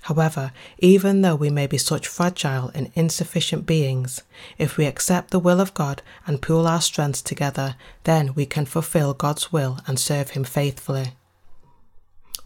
However, 0.03 0.51
even 0.79 1.22
though 1.22 1.36
we 1.36 1.50
may 1.50 1.65
be 1.65 1.77
such 1.77 2.07
fragile 2.07 2.72
and 2.74 2.91
insufficient 2.93 3.65
beings, 3.65 4.22
if 4.57 4.75
we 4.75 4.86
accept 4.86 5.31
the 5.31 5.39
will 5.39 5.62
of 5.62 5.74
God 5.74 6.01
and 6.27 6.41
pool 6.41 6.67
our 6.67 6.81
strengths 6.81 7.22
together, 7.22 7.75
then 8.03 8.33
we 8.33 8.45
can 8.45 8.65
fulfill 8.65 9.13
God's 9.13 9.53
will 9.53 9.79
and 9.88 9.98
serve 9.98 10.31
Him 10.31 10.43
faithfully. 10.43 11.13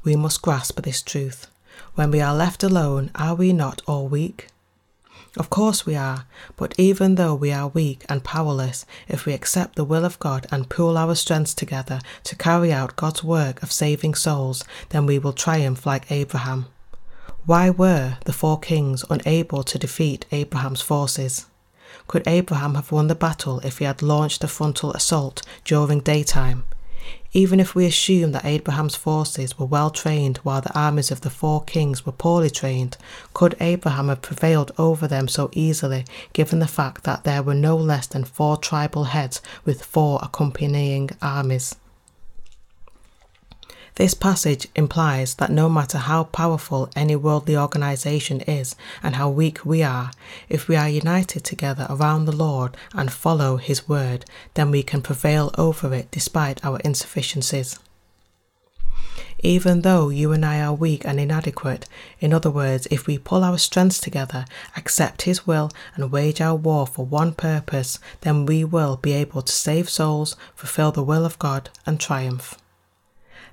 We 0.03 0.15
must 0.15 0.43
grasp 0.43 0.79
this 0.81 1.01
truth. 1.01 1.47
When 1.95 2.11
we 2.11 2.21
are 2.21 2.35
left 2.35 2.61
alone, 2.61 3.09
are 3.15 3.33
we 3.33 3.53
not 3.53 3.81
all 3.87 4.07
weak? 4.07 4.49
Of 5.35 5.49
course 5.49 5.83
we 5.83 5.95
are, 5.95 6.25
but 6.57 6.75
even 6.77 7.15
though 7.15 7.33
we 7.33 7.51
are 7.51 7.69
weak 7.69 8.05
and 8.07 8.23
powerless, 8.23 8.85
if 9.07 9.25
we 9.25 9.33
accept 9.33 9.75
the 9.75 9.83
will 9.83 10.05
of 10.05 10.19
God 10.19 10.45
and 10.51 10.69
pool 10.69 10.95
our 10.95 11.15
strengths 11.15 11.55
together 11.55 12.01
to 12.25 12.35
carry 12.35 12.71
out 12.71 12.95
God's 12.95 13.23
work 13.23 13.63
of 13.63 13.71
saving 13.71 14.13
souls, 14.13 14.63
then 14.89 15.07
we 15.07 15.17
will 15.17 15.33
triumph 15.33 15.87
like 15.87 16.11
Abraham. 16.11 16.67
Why 17.47 17.69
were 17.69 18.17
the 18.25 18.33
four 18.33 18.59
kings 18.59 19.05
unable 19.09 19.63
to 19.63 19.79
defeat 19.79 20.25
Abraham's 20.33 20.81
forces? 20.81 21.45
Could 22.05 22.27
Abraham 22.27 22.75
have 22.75 22.91
won 22.91 23.07
the 23.07 23.15
battle 23.15 23.59
if 23.59 23.77
he 23.77 23.85
had 23.85 24.01
launched 24.01 24.43
a 24.43 24.49
frontal 24.49 24.91
assault 24.91 25.43
during 25.63 26.01
daytime? 26.01 26.65
Even 27.31 27.61
if 27.61 27.73
we 27.73 27.85
assume 27.85 28.33
that 28.33 28.43
Abraham's 28.43 28.97
forces 28.97 29.57
were 29.57 29.65
well 29.65 29.89
trained 29.89 30.39
while 30.43 30.59
the 30.59 30.77
armies 30.77 31.09
of 31.09 31.21
the 31.21 31.29
four 31.29 31.63
kings 31.63 32.05
were 32.05 32.11
poorly 32.11 32.49
trained, 32.49 32.97
could 33.33 33.55
Abraham 33.61 34.09
have 34.09 34.21
prevailed 34.21 34.73
over 34.77 35.07
them 35.07 35.29
so 35.29 35.49
easily 35.53 36.03
given 36.33 36.59
the 36.59 36.67
fact 36.67 37.05
that 37.05 37.23
there 37.23 37.41
were 37.41 37.55
no 37.55 37.77
less 37.77 38.07
than 38.07 38.25
four 38.25 38.57
tribal 38.57 39.05
heads 39.05 39.41
with 39.63 39.85
four 39.85 40.19
accompanying 40.21 41.11
armies? 41.21 41.77
This 43.97 44.13
passage 44.13 44.67
implies 44.75 45.33
that 45.35 45.49
no 45.49 45.67
matter 45.67 45.97
how 45.97 46.25
powerful 46.25 46.87
any 46.95 47.15
worldly 47.15 47.57
organization 47.57 48.41
is 48.41 48.75
and 49.01 49.15
how 49.15 49.27
weak 49.27 49.65
we 49.65 49.81
are, 49.81 50.11
if 50.49 50.67
we 50.67 50.75
are 50.75 50.87
united 50.87 51.43
together 51.43 51.87
around 51.89 52.25
the 52.25 52.35
Lord 52.35 52.77
and 52.93 53.11
follow 53.11 53.57
His 53.57 53.89
word, 53.89 54.25
then 54.53 54.69
we 54.69 54.83
can 54.83 55.01
prevail 55.01 55.49
over 55.57 55.95
it 55.95 56.11
despite 56.11 56.63
our 56.63 56.79
insufficiencies. 56.81 57.79
Even 59.39 59.81
though 59.81 60.09
you 60.09 60.31
and 60.31 60.45
I 60.45 60.61
are 60.61 60.75
weak 60.75 61.03
and 61.03 61.19
inadequate, 61.19 61.87
in 62.19 62.33
other 62.33 62.51
words, 62.51 62.87
if 62.91 63.07
we 63.07 63.17
pull 63.17 63.43
our 63.43 63.57
strengths 63.57 63.99
together, 63.99 64.45
accept 64.75 65.23
His 65.23 65.47
will, 65.47 65.71
and 65.95 66.11
wage 66.11 66.39
our 66.39 66.55
war 66.55 66.85
for 66.85 67.03
one 67.03 67.33
purpose, 67.33 67.97
then 68.21 68.45
we 68.45 68.63
will 68.63 68.97
be 68.97 69.13
able 69.13 69.41
to 69.41 69.51
save 69.51 69.89
souls, 69.89 70.35
fulfill 70.53 70.91
the 70.91 71.01
will 71.01 71.25
of 71.25 71.39
God, 71.39 71.71
and 71.87 71.99
triumph. 71.99 72.59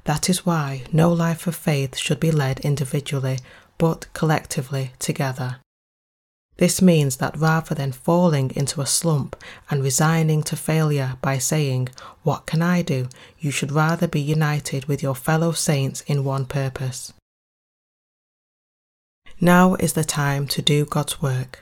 That 0.04 0.28
is 0.28 0.44
why 0.44 0.84
no 0.92 1.12
life 1.12 1.46
of 1.46 1.56
faith 1.56 1.96
should 1.96 2.20
be 2.20 2.30
led 2.30 2.60
individually, 2.60 3.38
but 3.78 4.06
collectively 4.12 4.92
together. 4.98 5.56
This 6.56 6.80
means 6.80 7.16
that 7.16 7.36
rather 7.36 7.74
than 7.74 7.90
falling 7.90 8.52
into 8.54 8.80
a 8.80 8.86
slump 8.86 9.34
and 9.68 9.82
resigning 9.82 10.42
to 10.44 10.56
failure 10.56 11.16
by 11.20 11.38
saying, 11.38 11.88
What 12.22 12.46
can 12.46 12.62
I 12.62 12.82
do? 12.82 13.08
you 13.40 13.50
should 13.50 13.72
rather 13.72 14.06
be 14.06 14.20
united 14.20 14.84
with 14.84 15.02
your 15.02 15.16
fellow 15.16 15.52
saints 15.52 16.02
in 16.02 16.22
one 16.22 16.46
purpose. 16.46 17.12
Now 19.40 19.74
is 19.74 19.94
the 19.94 20.04
time 20.04 20.46
to 20.48 20.62
do 20.62 20.84
God's 20.84 21.20
work. 21.20 21.60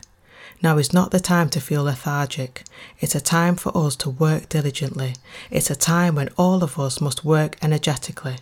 Now 0.62 0.78
is 0.78 0.92
not 0.92 1.11
the 1.11 1.19
time 1.19 1.49
to 1.50 1.61
feel 1.61 1.83
lethargic. 1.83 2.64
It's 3.00 3.16
a 3.16 3.21
time 3.21 3.57
for 3.57 3.76
us 3.76 3.97
to 3.97 4.11
work 4.11 4.49
diligently. 4.49 5.16
It's 5.50 5.71
a 5.71 5.76
time 5.76 6.14
when 6.14 6.28
all 6.38 6.62
of 6.62 6.78
us 6.78 7.00
must 7.00 7.25
work 7.25 7.57
energetically. 7.62 8.37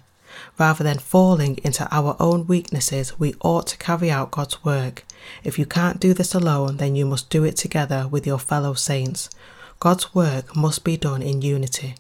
Rather 0.59 0.85
than 0.85 0.99
falling 0.99 1.59
into 1.65 1.89
our 1.91 2.17
own 2.21 2.47
weaknesses, 2.47 3.19
we 3.19 3.35
ought 3.41 3.67
to 3.69 3.79
carry 3.79 4.11
out 4.11 4.31
God's 4.31 4.63
work. 4.63 5.05
If 5.43 5.59
you 5.59 5.65
can't 5.65 5.99
do 5.99 6.13
this 6.13 6.35
alone, 6.35 6.77
then 6.77 6.95
you 6.95 7.07
must 7.07 7.31
do 7.31 7.43
it 7.45 7.57
together 7.57 8.07
with 8.07 8.27
your 8.27 8.39
fellow 8.39 8.75
saints. 8.75 9.31
God's 9.79 10.15
work 10.15 10.55
must 10.55 10.85
be 10.85 10.99
done 10.99 11.23
in 11.23 11.41
unity. 11.41 11.95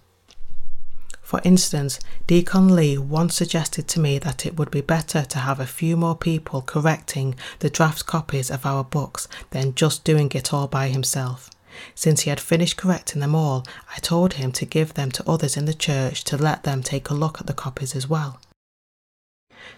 For 1.30 1.40
instance, 1.44 2.00
Deacon 2.26 2.74
Lee 2.74 2.98
once 2.98 3.36
suggested 3.36 3.86
to 3.86 4.00
me 4.00 4.18
that 4.18 4.44
it 4.44 4.56
would 4.56 4.72
be 4.72 4.80
better 4.80 5.22
to 5.22 5.38
have 5.38 5.60
a 5.60 5.64
few 5.64 5.96
more 5.96 6.16
people 6.16 6.60
correcting 6.60 7.36
the 7.60 7.70
draft 7.70 8.04
copies 8.04 8.50
of 8.50 8.66
our 8.66 8.82
books 8.82 9.28
than 9.50 9.76
just 9.76 10.02
doing 10.02 10.32
it 10.34 10.52
all 10.52 10.66
by 10.66 10.88
himself. 10.88 11.48
Since 11.94 12.22
he 12.22 12.30
had 12.30 12.40
finished 12.40 12.76
correcting 12.76 13.20
them 13.20 13.36
all, 13.36 13.64
I 13.96 14.00
told 14.00 14.32
him 14.32 14.50
to 14.50 14.64
give 14.64 14.94
them 14.94 15.12
to 15.12 15.30
others 15.30 15.56
in 15.56 15.66
the 15.66 15.72
church 15.72 16.24
to 16.24 16.36
let 16.36 16.64
them 16.64 16.82
take 16.82 17.10
a 17.10 17.14
look 17.14 17.40
at 17.40 17.46
the 17.46 17.54
copies 17.54 17.94
as 17.94 18.08
well. 18.08 18.40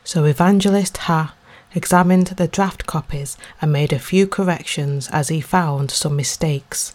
So 0.04 0.24
Evangelist 0.24 0.96
Ha 0.96 1.34
examined 1.74 2.28
the 2.28 2.48
draft 2.48 2.86
copies 2.86 3.36
and 3.60 3.70
made 3.70 3.92
a 3.92 3.98
few 3.98 4.26
corrections 4.26 5.06
as 5.10 5.28
he 5.28 5.42
found 5.42 5.90
some 5.90 6.16
mistakes. 6.16 6.94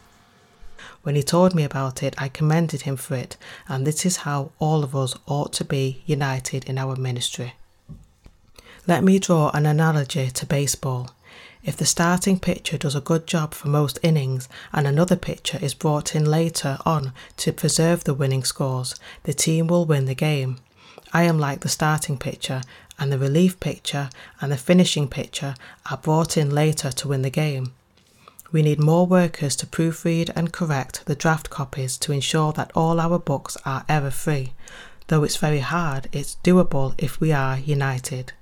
When 1.07 1.15
he 1.15 1.23
told 1.23 1.55
me 1.55 1.63
about 1.63 2.03
it, 2.03 2.15
I 2.17 2.27
commended 2.27 2.81
him 2.81 2.97
for 2.97 3.15
it, 3.15 3.37
and 3.69 3.87
this 3.87 4.05
is 4.05 4.25
how 4.27 4.51
all 4.59 4.83
of 4.83 4.93
us 4.93 5.15
ought 5.25 5.53
to 5.53 5.63
be 5.63 6.03
united 6.05 6.65
in 6.65 6.77
our 6.77 6.97
ministry. 6.97 7.53
Let 8.87 9.05
me 9.05 9.17
draw 9.17 9.49
an 9.51 9.65
analogy 9.65 10.29
to 10.29 10.45
baseball. 10.45 11.11
If 11.63 11.77
the 11.77 11.85
starting 11.85 12.41
pitcher 12.41 12.77
does 12.77 12.93
a 12.93 12.99
good 12.99 13.25
job 13.25 13.53
for 13.53 13.69
most 13.69 13.99
innings 14.03 14.49
and 14.73 14.85
another 14.85 15.15
pitcher 15.15 15.57
is 15.61 15.73
brought 15.73 16.13
in 16.13 16.25
later 16.25 16.77
on 16.85 17.13
to 17.37 17.53
preserve 17.53 18.03
the 18.03 18.13
winning 18.13 18.43
scores, 18.43 18.93
the 19.23 19.33
team 19.33 19.67
will 19.67 19.85
win 19.85 20.07
the 20.07 20.13
game. 20.13 20.57
I 21.13 21.23
am 21.23 21.39
like 21.39 21.61
the 21.61 21.69
starting 21.69 22.17
pitcher, 22.17 22.63
and 22.99 23.13
the 23.13 23.17
relief 23.17 23.61
pitcher 23.61 24.09
and 24.41 24.51
the 24.51 24.57
finishing 24.57 25.07
pitcher 25.07 25.55
are 25.89 25.95
brought 25.95 26.35
in 26.35 26.49
later 26.49 26.91
to 26.91 27.07
win 27.07 27.21
the 27.21 27.29
game. 27.29 27.71
We 28.51 28.61
need 28.61 28.79
more 28.79 29.05
workers 29.05 29.55
to 29.57 29.67
proofread 29.67 30.31
and 30.35 30.53
correct 30.53 31.05
the 31.05 31.15
draft 31.15 31.49
copies 31.49 31.97
to 31.99 32.11
ensure 32.11 32.53
that 32.53 32.71
all 32.75 32.99
our 32.99 33.19
books 33.19 33.57
are 33.65 33.85
error 33.89 34.11
free. 34.11 34.53
Though 35.07 35.23
it's 35.23 35.37
very 35.37 35.59
hard, 35.59 36.07
it's 36.11 36.37
doable 36.43 36.93
if 36.97 37.19
we 37.19 37.31
are 37.31 37.57
united. 37.57 38.33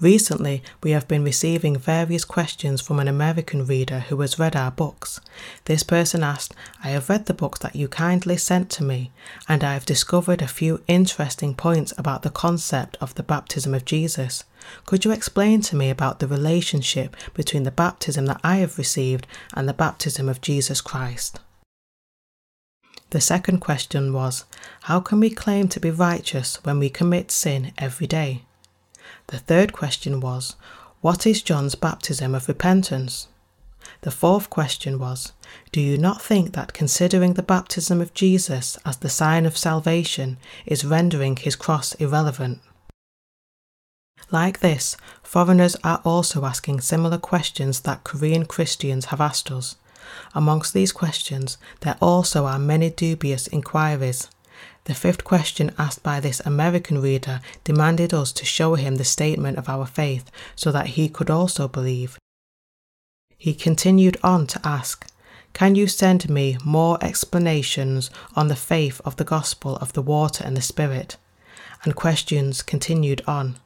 Recently, 0.00 0.62
we 0.82 0.90
have 0.90 1.06
been 1.06 1.22
receiving 1.22 1.76
various 1.76 2.24
questions 2.24 2.80
from 2.80 2.98
an 2.98 3.06
American 3.06 3.64
reader 3.64 4.00
who 4.00 4.20
has 4.22 4.38
read 4.38 4.56
our 4.56 4.70
books. 4.72 5.20
This 5.66 5.84
person 5.84 6.24
asked, 6.24 6.52
I 6.82 6.88
have 6.88 7.08
read 7.08 7.26
the 7.26 7.34
books 7.34 7.60
that 7.60 7.76
you 7.76 7.86
kindly 7.86 8.36
sent 8.36 8.70
to 8.70 8.84
me, 8.84 9.12
and 9.48 9.62
I 9.62 9.74
have 9.74 9.86
discovered 9.86 10.42
a 10.42 10.48
few 10.48 10.82
interesting 10.88 11.54
points 11.54 11.92
about 11.96 12.22
the 12.22 12.30
concept 12.30 12.96
of 13.00 13.14
the 13.14 13.22
baptism 13.22 13.72
of 13.72 13.84
Jesus. 13.84 14.42
Could 14.86 15.04
you 15.04 15.10
explain 15.10 15.60
to 15.62 15.76
me 15.76 15.90
about 15.90 16.18
the 16.18 16.26
relationship 16.26 17.16
between 17.34 17.64
the 17.64 17.70
baptism 17.70 18.26
that 18.26 18.40
I 18.44 18.56
have 18.56 18.78
received 18.78 19.26
and 19.52 19.68
the 19.68 19.72
baptism 19.74 20.28
of 20.28 20.40
Jesus 20.40 20.80
Christ? 20.80 21.40
The 23.10 23.20
second 23.20 23.60
question 23.60 24.12
was, 24.12 24.44
How 24.82 25.00
can 25.00 25.20
we 25.20 25.30
claim 25.30 25.68
to 25.68 25.78
be 25.78 25.90
righteous 25.90 26.58
when 26.64 26.78
we 26.78 26.90
commit 26.90 27.30
sin 27.30 27.72
every 27.78 28.06
day? 28.06 28.42
The 29.28 29.38
third 29.38 29.72
question 29.72 30.20
was, 30.20 30.56
What 31.00 31.26
is 31.26 31.42
John's 31.42 31.76
baptism 31.76 32.34
of 32.34 32.48
repentance? 32.48 33.28
The 34.00 34.10
fourth 34.10 34.50
question 34.50 34.98
was, 34.98 35.32
Do 35.72 35.80
you 35.80 35.96
not 35.96 36.22
think 36.22 36.54
that 36.54 36.72
considering 36.72 37.34
the 37.34 37.42
baptism 37.42 38.00
of 38.00 38.14
Jesus 38.14 38.78
as 38.84 38.96
the 38.96 39.08
sign 39.08 39.46
of 39.46 39.56
salvation 39.56 40.36
is 40.66 40.84
rendering 40.84 41.36
his 41.36 41.54
cross 41.54 41.94
irrelevant? 41.94 42.60
Like 44.34 44.58
this, 44.58 44.96
foreigners 45.22 45.76
are 45.84 46.00
also 46.04 46.44
asking 46.44 46.80
similar 46.80 47.18
questions 47.18 47.82
that 47.82 48.02
Korean 48.02 48.46
Christians 48.46 49.04
have 49.04 49.20
asked 49.20 49.52
us. 49.52 49.76
Amongst 50.34 50.74
these 50.74 50.90
questions, 50.90 51.56
there 51.82 51.96
also 52.02 52.44
are 52.44 52.58
many 52.58 52.90
dubious 52.90 53.46
inquiries. 53.46 54.28
The 54.86 54.94
fifth 54.94 55.22
question 55.22 55.72
asked 55.78 56.02
by 56.02 56.18
this 56.18 56.40
American 56.40 57.00
reader 57.00 57.42
demanded 57.62 58.12
us 58.12 58.32
to 58.32 58.44
show 58.44 58.74
him 58.74 58.96
the 58.96 59.04
statement 59.04 59.56
of 59.56 59.68
our 59.68 59.86
faith 59.86 60.32
so 60.56 60.72
that 60.72 60.98
he 60.98 61.08
could 61.08 61.30
also 61.30 61.68
believe. 61.68 62.18
He 63.38 63.54
continued 63.54 64.16
on 64.24 64.48
to 64.48 64.60
ask, 64.64 65.06
Can 65.52 65.76
you 65.76 65.86
send 65.86 66.28
me 66.28 66.58
more 66.64 66.98
explanations 67.00 68.10
on 68.34 68.48
the 68.48 68.56
faith 68.56 69.00
of 69.04 69.14
the 69.14 69.30
gospel 69.36 69.76
of 69.76 69.92
the 69.92 70.02
water 70.02 70.42
and 70.44 70.56
the 70.56 70.60
spirit? 70.60 71.18
And 71.84 71.94
questions 71.94 72.62
continued 72.62 73.22
on. 73.28 73.60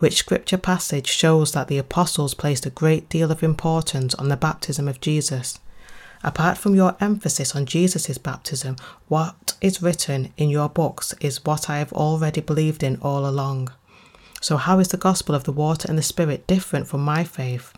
Which 0.00 0.16
scripture 0.16 0.56
passage 0.56 1.08
shows 1.08 1.52
that 1.52 1.68
the 1.68 1.76
apostles 1.76 2.32
placed 2.32 2.64
a 2.64 2.70
great 2.70 3.10
deal 3.10 3.30
of 3.30 3.42
importance 3.42 4.14
on 4.14 4.30
the 4.30 4.36
baptism 4.36 4.88
of 4.88 4.98
Jesus? 4.98 5.60
Apart 6.24 6.56
from 6.56 6.74
your 6.74 6.96
emphasis 7.02 7.54
on 7.54 7.66
Jesus' 7.66 8.16
baptism, 8.16 8.76
what 9.08 9.52
is 9.60 9.82
written 9.82 10.32
in 10.38 10.48
your 10.48 10.70
books 10.70 11.12
is 11.20 11.44
what 11.44 11.68
I 11.68 11.80
have 11.80 11.92
already 11.92 12.40
believed 12.40 12.82
in 12.82 12.96
all 13.02 13.28
along. 13.28 13.74
So, 14.40 14.56
how 14.56 14.78
is 14.78 14.88
the 14.88 14.96
gospel 14.96 15.34
of 15.34 15.44
the 15.44 15.52
water 15.52 15.86
and 15.86 15.98
the 15.98 16.02
Spirit 16.02 16.46
different 16.46 16.88
from 16.88 17.02
my 17.02 17.22
faith? 17.22 17.74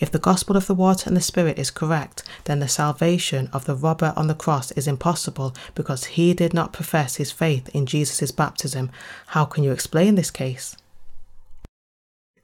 If 0.00 0.10
the 0.10 0.18
gospel 0.18 0.56
of 0.56 0.66
the 0.66 0.74
water 0.74 1.08
and 1.08 1.16
the 1.16 1.20
Spirit 1.20 1.56
is 1.56 1.70
correct, 1.70 2.24
then 2.46 2.58
the 2.58 2.66
salvation 2.66 3.48
of 3.52 3.64
the 3.64 3.76
robber 3.76 4.12
on 4.16 4.26
the 4.26 4.34
cross 4.34 4.72
is 4.72 4.88
impossible 4.88 5.54
because 5.76 6.16
he 6.16 6.34
did 6.34 6.52
not 6.52 6.72
profess 6.72 7.14
his 7.14 7.30
faith 7.30 7.68
in 7.68 7.86
Jesus' 7.86 8.32
baptism. 8.32 8.90
How 9.28 9.44
can 9.44 9.62
you 9.62 9.70
explain 9.70 10.16
this 10.16 10.32
case? 10.32 10.74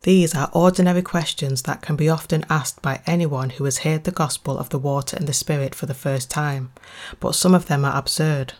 These 0.02 0.34
are 0.34 0.48
ordinary 0.54 1.02
questions 1.02 1.60
that 1.62 1.82
can 1.82 1.94
be 1.94 2.08
often 2.08 2.46
asked 2.48 2.80
by 2.80 3.02
anyone 3.06 3.50
who 3.50 3.64
has 3.64 3.78
heard 3.78 4.04
the 4.04 4.10
gospel 4.10 4.58
of 4.58 4.70
the 4.70 4.78
water 4.78 5.14
and 5.14 5.26
the 5.26 5.34
spirit 5.34 5.74
for 5.74 5.84
the 5.84 5.92
first 5.92 6.30
time, 6.30 6.72
but 7.20 7.34
some 7.34 7.54
of 7.54 7.66
them 7.66 7.84
are 7.84 7.94
absurd. 7.94 8.54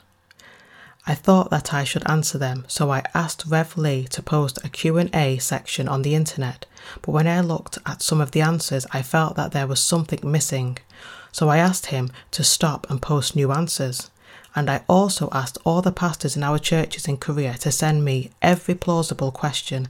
I 1.07 1.15
thought 1.15 1.49
that 1.49 1.73
I 1.73 1.83
should 1.83 2.07
answer 2.07 2.37
them, 2.37 2.67
so 2.69 2.91
I 2.91 3.05
asked 3.15 3.47
Rev 3.49 3.79
Lee 3.79 4.05
to 4.09 4.23
post 4.23 4.59
a 4.63 4.69
Q&A 4.69 5.39
section 5.39 5.89
on 5.89 6.03
the 6.03 6.15
internet, 6.15 6.67
but 7.01 7.13
when 7.13 7.27
I 7.27 7.41
looked 7.41 7.79
at 7.87 8.03
some 8.03 8.21
of 8.21 8.33
the 8.33 8.43
answers, 8.43 8.87
I 8.93 9.01
felt 9.01 9.37
that 9.37 9.53
there 9.53 9.67
was 9.67 9.81
something 9.81 10.21
missing. 10.23 10.77
So 11.33 11.49
I 11.49 11.57
asked 11.57 11.87
him 11.87 12.11
to 12.33 12.45
stop 12.45 12.87
and 12.91 13.01
post 13.01 13.35
new 13.35 13.51
answers. 13.51 14.11
And 14.55 14.69
I 14.69 14.85
also 14.91 15.31
asked 15.33 15.57
all 15.65 15.81
the 15.81 15.91
pastors 15.91 16.37
in 16.37 16.43
our 16.43 16.59
churches 16.59 17.09
in 17.09 17.17
Korea 17.17 17.55
to 17.61 17.73
send 17.73 18.05
me 18.05 18.31
every 18.43 18.75
plausible 18.75 19.33
question 19.33 19.89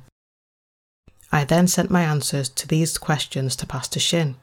I 1.33 1.45
then 1.45 1.69
sent 1.69 1.91
my 1.91 2.03
answers 2.03 2.49
to 2.49 2.67
these 2.67 2.99
questions 2.99 3.55
to 3.57 3.67
Pastor 3.67 4.01
Shin. 4.01 4.37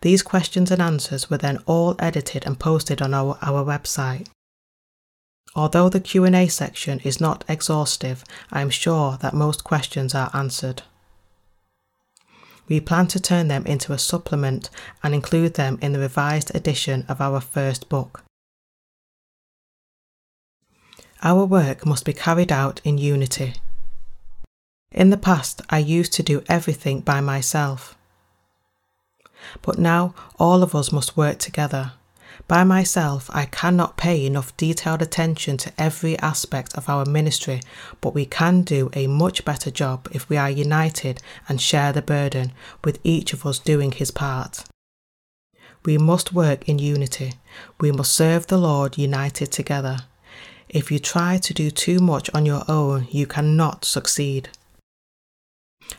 These 0.00 0.22
questions 0.22 0.70
and 0.70 0.82
answers 0.82 1.30
were 1.30 1.38
then 1.38 1.58
all 1.66 1.94
edited 1.98 2.44
and 2.44 2.58
posted 2.58 3.00
on 3.00 3.14
our, 3.14 3.38
our 3.40 3.64
website. 3.64 4.28
Although 5.54 5.88
the 5.88 6.00
Q&A 6.00 6.48
section 6.48 6.98
is 7.00 7.20
not 7.20 7.44
exhaustive, 7.48 8.24
I 8.50 8.60
am 8.60 8.70
sure 8.70 9.16
that 9.22 9.34
most 9.34 9.62
questions 9.62 10.14
are 10.14 10.30
answered. 10.34 10.82
We 12.68 12.80
plan 12.80 13.06
to 13.08 13.20
turn 13.20 13.48
them 13.48 13.64
into 13.64 13.92
a 13.92 13.98
supplement 13.98 14.70
and 15.02 15.14
include 15.14 15.54
them 15.54 15.78
in 15.80 15.92
the 15.92 16.00
revised 16.00 16.54
edition 16.54 17.04
of 17.08 17.20
our 17.20 17.40
first 17.40 17.88
book. 17.88 18.24
Our 21.22 21.44
work 21.44 21.86
must 21.86 22.04
be 22.04 22.12
carried 22.12 22.50
out 22.50 22.80
in 22.84 22.98
unity. 22.98 23.54
In 24.94 25.10
the 25.10 25.16
past, 25.16 25.60
I 25.68 25.78
used 25.78 26.12
to 26.14 26.22
do 26.22 26.44
everything 26.48 27.00
by 27.00 27.20
myself. 27.20 27.96
But 29.60 29.76
now 29.76 30.14
all 30.38 30.62
of 30.62 30.72
us 30.72 30.92
must 30.92 31.16
work 31.16 31.38
together. 31.38 31.92
By 32.46 32.62
myself, 32.62 33.28
I 33.32 33.46
cannot 33.46 33.96
pay 33.96 34.24
enough 34.24 34.56
detailed 34.56 35.02
attention 35.02 35.56
to 35.58 35.72
every 35.76 36.16
aspect 36.20 36.76
of 36.76 36.88
our 36.88 37.04
ministry, 37.04 37.60
but 38.00 38.14
we 38.14 38.24
can 38.24 38.62
do 38.62 38.88
a 38.92 39.08
much 39.08 39.44
better 39.44 39.70
job 39.70 40.08
if 40.12 40.28
we 40.28 40.36
are 40.36 40.48
united 40.48 41.20
and 41.48 41.60
share 41.60 41.92
the 41.92 42.00
burden, 42.00 42.52
with 42.84 43.00
each 43.02 43.32
of 43.32 43.44
us 43.44 43.58
doing 43.58 43.90
his 43.90 44.12
part. 44.12 44.64
We 45.84 45.98
must 45.98 46.32
work 46.32 46.68
in 46.68 46.78
unity. 46.78 47.32
We 47.80 47.90
must 47.90 48.14
serve 48.14 48.46
the 48.46 48.58
Lord 48.58 48.96
united 48.96 49.50
together. 49.50 49.98
If 50.68 50.92
you 50.92 51.00
try 51.00 51.38
to 51.38 51.52
do 51.52 51.72
too 51.72 51.98
much 51.98 52.30
on 52.32 52.46
your 52.46 52.62
own, 52.68 53.08
you 53.10 53.26
cannot 53.26 53.84
succeed. 53.84 54.50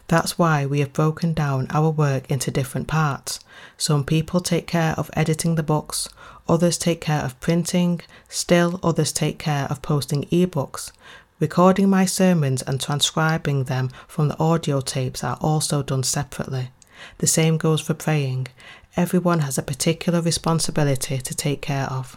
That's 0.08 0.38
why 0.38 0.66
we 0.66 0.80
have 0.80 0.94
broken 0.94 1.34
down 1.34 1.68
our 1.72 1.90
work 1.90 2.30
into 2.30 2.52
different 2.52 2.88
parts. 2.88 3.40
Some 3.78 4.04
people 4.04 4.40
take 4.40 4.68
care 4.68 4.94
of 4.98 5.10
editing 5.14 5.56
the 5.56 5.64
books, 5.64 6.10
others 6.48 6.78
take 6.78 7.02
care 7.02 7.22
of 7.22 7.40
printing, 7.40 8.02
still 8.30 8.80
others 8.84 9.12
take 9.12 9.40
care 9.40 9.66
of 9.66 9.82
posting 9.82 10.26
ebooks. 10.26 10.92
Recording 11.40 11.90
my 11.90 12.06
sermons 12.06 12.62
and 12.62 12.80
transcribing 12.80 13.66
them 13.66 13.90
from 14.08 14.30
the 14.30 14.40
audio 14.40 14.80
tapes 14.80 15.24
are 15.24 15.38
also 15.42 15.84
done 15.84 16.04
separately. 16.04 16.70
The 17.18 17.28
same 17.28 17.58
goes 17.58 17.82
for 17.82 17.94
praying. 17.94 18.48
Everyone 18.96 19.40
has 19.40 19.58
a 19.58 19.64
particular 19.64 20.22
responsibility 20.22 21.18
to 21.18 21.36
take 21.36 21.62
care 21.62 21.88
of. 21.88 22.16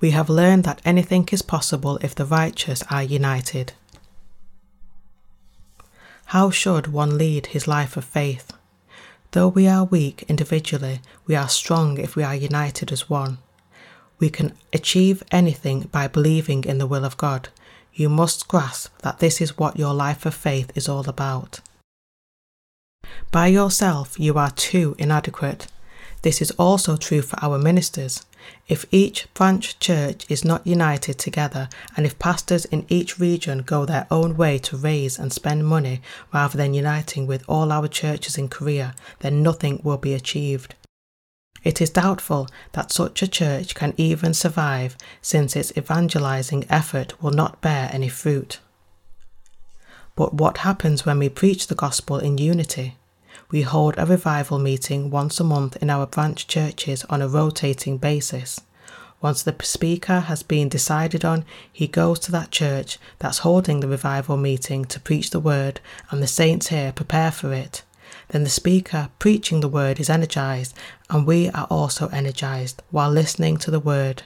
We 0.00 0.10
have 0.10 0.28
learned 0.28 0.64
that 0.64 0.82
anything 0.84 1.28
is 1.32 1.42
possible 1.42 1.98
if 2.02 2.14
the 2.14 2.26
righteous 2.26 2.84
are 2.90 3.02
united. 3.02 3.72
How 6.30 6.50
should 6.50 6.88
one 6.88 7.16
lead 7.16 7.46
his 7.46 7.68
life 7.68 7.96
of 7.96 8.04
faith? 8.04 8.52
Though 9.30 9.46
we 9.46 9.68
are 9.68 9.84
weak 9.84 10.24
individually, 10.28 11.00
we 11.24 11.36
are 11.36 11.48
strong 11.48 11.98
if 11.98 12.16
we 12.16 12.24
are 12.24 12.34
united 12.34 12.90
as 12.90 13.08
one. 13.08 13.38
We 14.18 14.28
can 14.30 14.54
achieve 14.72 15.22
anything 15.30 15.82
by 15.92 16.08
believing 16.08 16.64
in 16.64 16.78
the 16.78 16.86
will 16.86 17.04
of 17.04 17.16
God. 17.16 17.50
You 17.94 18.08
must 18.08 18.48
grasp 18.48 18.92
that 19.02 19.20
this 19.20 19.40
is 19.40 19.56
what 19.56 19.78
your 19.78 19.94
life 19.94 20.26
of 20.26 20.34
faith 20.34 20.72
is 20.74 20.88
all 20.88 21.08
about. 21.08 21.60
By 23.30 23.46
yourself, 23.46 24.18
you 24.18 24.36
are 24.36 24.50
too 24.50 24.96
inadequate. 24.98 25.68
This 26.26 26.42
is 26.42 26.50
also 26.58 26.96
true 26.96 27.22
for 27.22 27.38
our 27.40 27.56
ministers. 27.56 28.26
If 28.66 28.84
each 28.90 29.32
branch 29.32 29.78
church 29.78 30.26
is 30.28 30.44
not 30.44 30.66
united 30.66 31.20
together, 31.20 31.68
and 31.96 32.04
if 32.04 32.18
pastors 32.18 32.64
in 32.64 32.84
each 32.88 33.20
region 33.20 33.62
go 33.62 33.84
their 33.84 34.08
own 34.10 34.36
way 34.36 34.58
to 34.58 34.76
raise 34.76 35.20
and 35.20 35.32
spend 35.32 35.68
money 35.68 36.02
rather 36.34 36.58
than 36.58 36.74
uniting 36.74 37.28
with 37.28 37.44
all 37.46 37.70
our 37.70 37.86
churches 37.86 38.36
in 38.36 38.48
Korea, 38.48 38.96
then 39.20 39.40
nothing 39.40 39.80
will 39.84 39.98
be 39.98 40.14
achieved. 40.14 40.74
It 41.62 41.80
is 41.80 41.90
doubtful 41.90 42.48
that 42.72 42.90
such 42.90 43.22
a 43.22 43.28
church 43.28 43.76
can 43.76 43.94
even 43.96 44.34
survive 44.34 44.96
since 45.22 45.54
its 45.54 45.72
evangelizing 45.78 46.66
effort 46.68 47.22
will 47.22 47.30
not 47.30 47.60
bear 47.60 47.88
any 47.92 48.08
fruit. 48.08 48.58
But 50.16 50.34
what 50.34 50.58
happens 50.58 51.06
when 51.06 51.20
we 51.20 51.28
preach 51.28 51.68
the 51.68 51.76
gospel 51.76 52.18
in 52.18 52.36
unity? 52.36 52.96
We 53.50 53.62
hold 53.62 53.94
a 53.96 54.06
revival 54.06 54.58
meeting 54.58 55.10
once 55.10 55.38
a 55.38 55.44
month 55.44 55.76
in 55.76 55.90
our 55.90 56.06
branch 56.06 56.46
churches 56.46 57.04
on 57.04 57.22
a 57.22 57.28
rotating 57.28 57.98
basis. 57.98 58.60
Once 59.22 59.42
the 59.42 59.54
speaker 59.62 60.20
has 60.20 60.42
been 60.42 60.68
decided 60.68 61.24
on, 61.24 61.44
he 61.72 61.86
goes 61.86 62.18
to 62.18 62.32
that 62.32 62.50
church 62.50 62.98
that's 63.18 63.38
holding 63.38 63.80
the 63.80 63.88
revival 63.88 64.36
meeting 64.36 64.84
to 64.84 65.00
preach 65.00 65.30
the 65.30 65.40
word, 65.40 65.80
and 66.10 66.22
the 66.22 66.26
saints 66.26 66.68
here 66.68 66.92
prepare 66.92 67.30
for 67.30 67.52
it. 67.52 67.82
Then 68.28 68.44
the 68.44 68.50
speaker 68.50 69.08
preaching 69.18 69.60
the 69.60 69.68
word 69.68 69.98
is 69.98 70.10
energized, 70.10 70.76
and 71.08 71.26
we 71.26 71.48
are 71.50 71.66
also 71.70 72.08
energized 72.08 72.82
while 72.90 73.10
listening 73.10 73.56
to 73.58 73.70
the 73.70 73.80
word. 73.80 74.24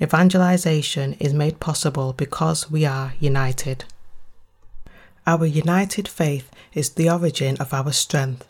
Evangelization 0.00 1.14
is 1.14 1.32
made 1.32 1.60
possible 1.60 2.12
because 2.12 2.70
we 2.70 2.84
are 2.84 3.14
united. 3.18 3.84
Our 5.26 5.46
united 5.46 6.08
faith 6.08 6.50
is 6.74 6.90
the 6.90 7.08
origin 7.08 7.56
of 7.58 7.72
our 7.72 7.92
strength. 7.92 8.46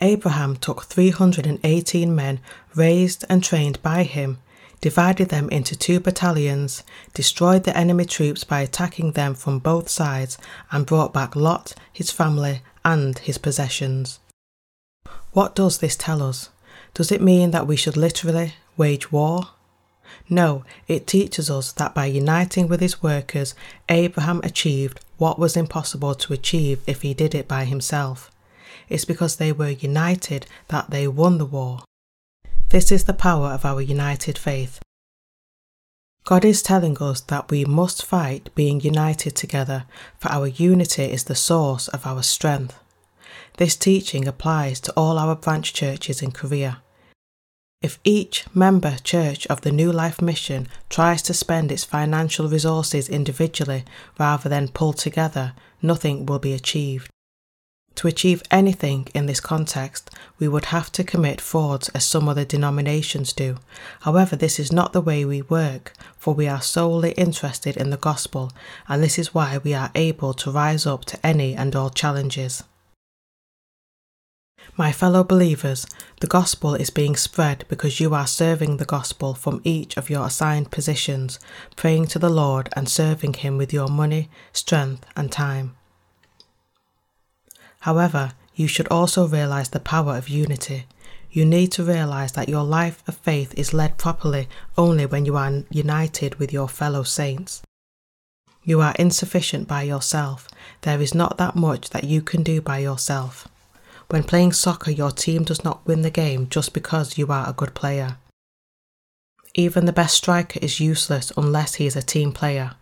Abraham 0.00 0.56
took 0.56 0.84
318 0.84 2.14
men 2.14 2.40
raised 2.74 3.24
and 3.28 3.42
trained 3.42 3.82
by 3.82 4.04
him, 4.04 4.38
divided 4.80 5.28
them 5.28 5.50
into 5.50 5.76
two 5.76 6.00
battalions, 6.00 6.82
destroyed 7.12 7.64
the 7.64 7.76
enemy 7.76 8.04
troops 8.04 8.44
by 8.44 8.60
attacking 8.60 9.12
them 9.12 9.34
from 9.34 9.58
both 9.58 9.88
sides, 9.88 10.38
and 10.70 10.86
brought 10.86 11.12
back 11.12 11.34
Lot, 11.34 11.74
his 11.92 12.10
family, 12.10 12.62
and 12.84 13.18
his 13.18 13.38
possessions. 13.38 14.20
What 15.32 15.54
does 15.54 15.78
this 15.78 15.96
tell 15.96 16.22
us? 16.22 16.48
Does 16.94 17.12
it 17.12 17.20
mean 17.20 17.50
that 17.50 17.66
we 17.66 17.76
should 17.76 17.96
literally 17.96 18.54
wage 18.76 19.12
war? 19.12 19.48
No, 20.28 20.64
it 20.86 21.06
teaches 21.06 21.50
us 21.50 21.72
that 21.72 21.94
by 21.94 22.06
uniting 22.06 22.68
with 22.68 22.80
his 22.80 23.02
workers, 23.02 23.54
Abraham 23.88 24.40
achieved 24.44 25.00
what 25.16 25.38
was 25.38 25.56
impossible 25.56 26.14
to 26.14 26.32
achieve 26.32 26.80
if 26.86 27.02
he 27.02 27.14
did 27.14 27.34
it 27.34 27.48
by 27.48 27.64
himself. 27.64 28.30
It's 28.88 29.04
because 29.04 29.36
they 29.36 29.52
were 29.52 29.70
united 29.70 30.46
that 30.68 30.90
they 30.90 31.08
won 31.08 31.38
the 31.38 31.44
war. 31.44 31.82
This 32.70 32.92
is 32.92 33.04
the 33.04 33.14
power 33.14 33.48
of 33.48 33.64
our 33.64 33.80
united 33.80 34.38
faith. 34.38 34.80
God 36.24 36.44
is 36.44 36.62
telling 36.62 36.98
us 36.98 37.22
that 37.22 37.50
we 37.50 37.64
must 37.64 38.04
fight 38.04 38.50
being 38.54 38.80
united 38.80 39.34
together, 39.34 39.84
for 40.18 40.30
our 40.30 40.46
unity 40.46 41.04
is 41.04 41.24
the 41.24 41.34
source 41.34 41.88
of 41.88 42.06
our 42.06 42.22
strength. 42.22 42.78
This 43.56 43.76
teaching 43.76 44.28
applies 44.28 44.78
to 44.80 44.92
all 44.94 45.18
our 45.18 45.34
branch 45.34 45.72
churches 45.72 46.20
in 46.20 46.32
Korea. 46.32 46.82
If 47.80 48.00
each 48.02 48.44
member 48.52 48.96
church 49.04 49.46
of 49.46 49.60
the 49.60 49.70
New 49.70 49.92
Life 49.92 50.20
Mission 50.20 50.66
tries 50.90 51.22
to 51.22 51.32
spend 51.32 51.70
its 51.70 51.84
financial 51.84 52.48
resources 52.48 53.08
individually 53.08 53.84
rather 54.18 54.48
than 54.48 54.68
pull 54.68 54.92
together, 54.92 55.52
nothing 55.80 56.26
will 56.26 56.40
be 56.40 56.54
achieved. 56.54 57.08
To 57.94 58.08
achieve 58.08 58.42
anything 58.50 59.06
in 59.14 59.26
this 59.26 59.40
context, 59.40 60.10
we 60.40 60.48
would 60.48 60.66
have 60.66 60.90
to 60.92 61.04
commit 61.04 61.40
frauds 61.40 61.88
as 61.90 62.04
some 62.04 62.28
other 62.28 62.44
denominations 62.44 63.32
do. 63.32 63.58
However, 64.00 64.34
this 64.34 64.58
is 64.58 64.72
not 64.72 64.92
the 64.92 65.00
way 65.00 65.24
we 65.24 65.42
work, 65.42 65.92
for 66.16 66.34
we 66.34 66.48
are 66.48 66.60
solely 66.60 67.12
interested 67.12 67.76
in 67.76 67.90
the 67.90 67.96
gospel, 67.96 68.50
and 68.88 69.02
this 69.02 69.20
is 69.20 69.34
why 69.34 69.58
we 69.58 69.72
are 69.72 69.92
able 69.94 70.34
to 70.34 70.50
rise 70.50 70.84
up 70.84 71.04
to 71.06 71.26
any 71.26 71.54
and 71.54 71.76
all 71.76 71.90
challenges. 71.90 72.64
My 74.76 74.92
fellow 74.92 75.24
believers, 75.24 75.86
the 76.20 76.26
gospel 76.26 76.74
is 76.74 76.90
being 76.90 77.16
spread 77.16 77.64
because 77.68 78.00
you 78.00 78.14
are 78.14 78.26
serving 78.26 78.76
the 78.76 78.84
gospel 78.84 79.34
from 79.34 79.60
each 79.64 79.96
of 79.96 80.08
your 80.08 80.26
assigned 80.26 80.70
positions, 80.70 81.40
praying 81.76 82.06
to 82.08 82.18
the 82.18 82.30
Lord 82.30 82.68
and 82.74 82.88
serving 82.88 83.34
Him 83.34 83.56
with 83.56 83.72
your 83.72 83.88
money, 83.88 84.28
strength, 84.52 85.04
and 85.16 85.32
time. 85.32 85.76
However, 87.80 88.32
you 88.54 88.68
should 88.68 88.88
also 88.88 89.26
realize 89.26 89.70
the 89.70 89.80
power 89.80 90.16
of 90.16 90.28
unity. 90.28 90.86
You 91.30 91.44
need 91.44 91.72
to 91.72 91.84
realize 91.84 92.32
that 92.32 92.48
your 92.48 92.64
life 92.64 93.02
of 93.06 93.16
faith 93.16 93.54
is 93.56 93.74
led 93.74 93.98
properly 93.98 94.48
only 94.76 95.06
when 95.06 95.24
you 95.24 95.36
are 95.36 95.62
united 95.70 96.36
with 96.36 96.52
your 96.52 96.68
fellow 96.68 97.02
saints. 97.02 97.62
You 98.64 98.80
are 98.80 98.94
insufficient 98.98 99.68
by 99.68 99.82
yourself. 99.82 100.48
There 100.82 101.00
is 101.00 101.14
not 101.14 101.38
that 101.38 101.54
much 101.54 101.90
that 101.90 102.04
you 102.04 102.20
can 102.22 102.42
do 102.42 102.60
by 102.60 102.78
yourself. 102.78 103.48
When 104.10 104.24
playing 104.24 104.54
soccer, 104.54 104.90
your 104.90 105.10
team 105.10 105.44
does 105.44 105.62
not 105.62 105.86
win 105.86 106.00
the 106.02 106.10
game 106.10 106.48
just 106.48 106.72
because 106.72 107.18
you 107.18 107.26
are 107.28 107.48
a 107.48 107.52
good 107.52 107.74
player. 107.74 108.16
Even 109.54 109.84
the 109.84 109.92
best 109.92 110.16
striker 110.16 110.58
is 110.62 110.80
useless 110.80 111.30
unless 111.36 111.74
he 111.74 111.86
is 111.86 111.96
a 111.96 112.02
team 112.02 112.32
player. 112.32 112.72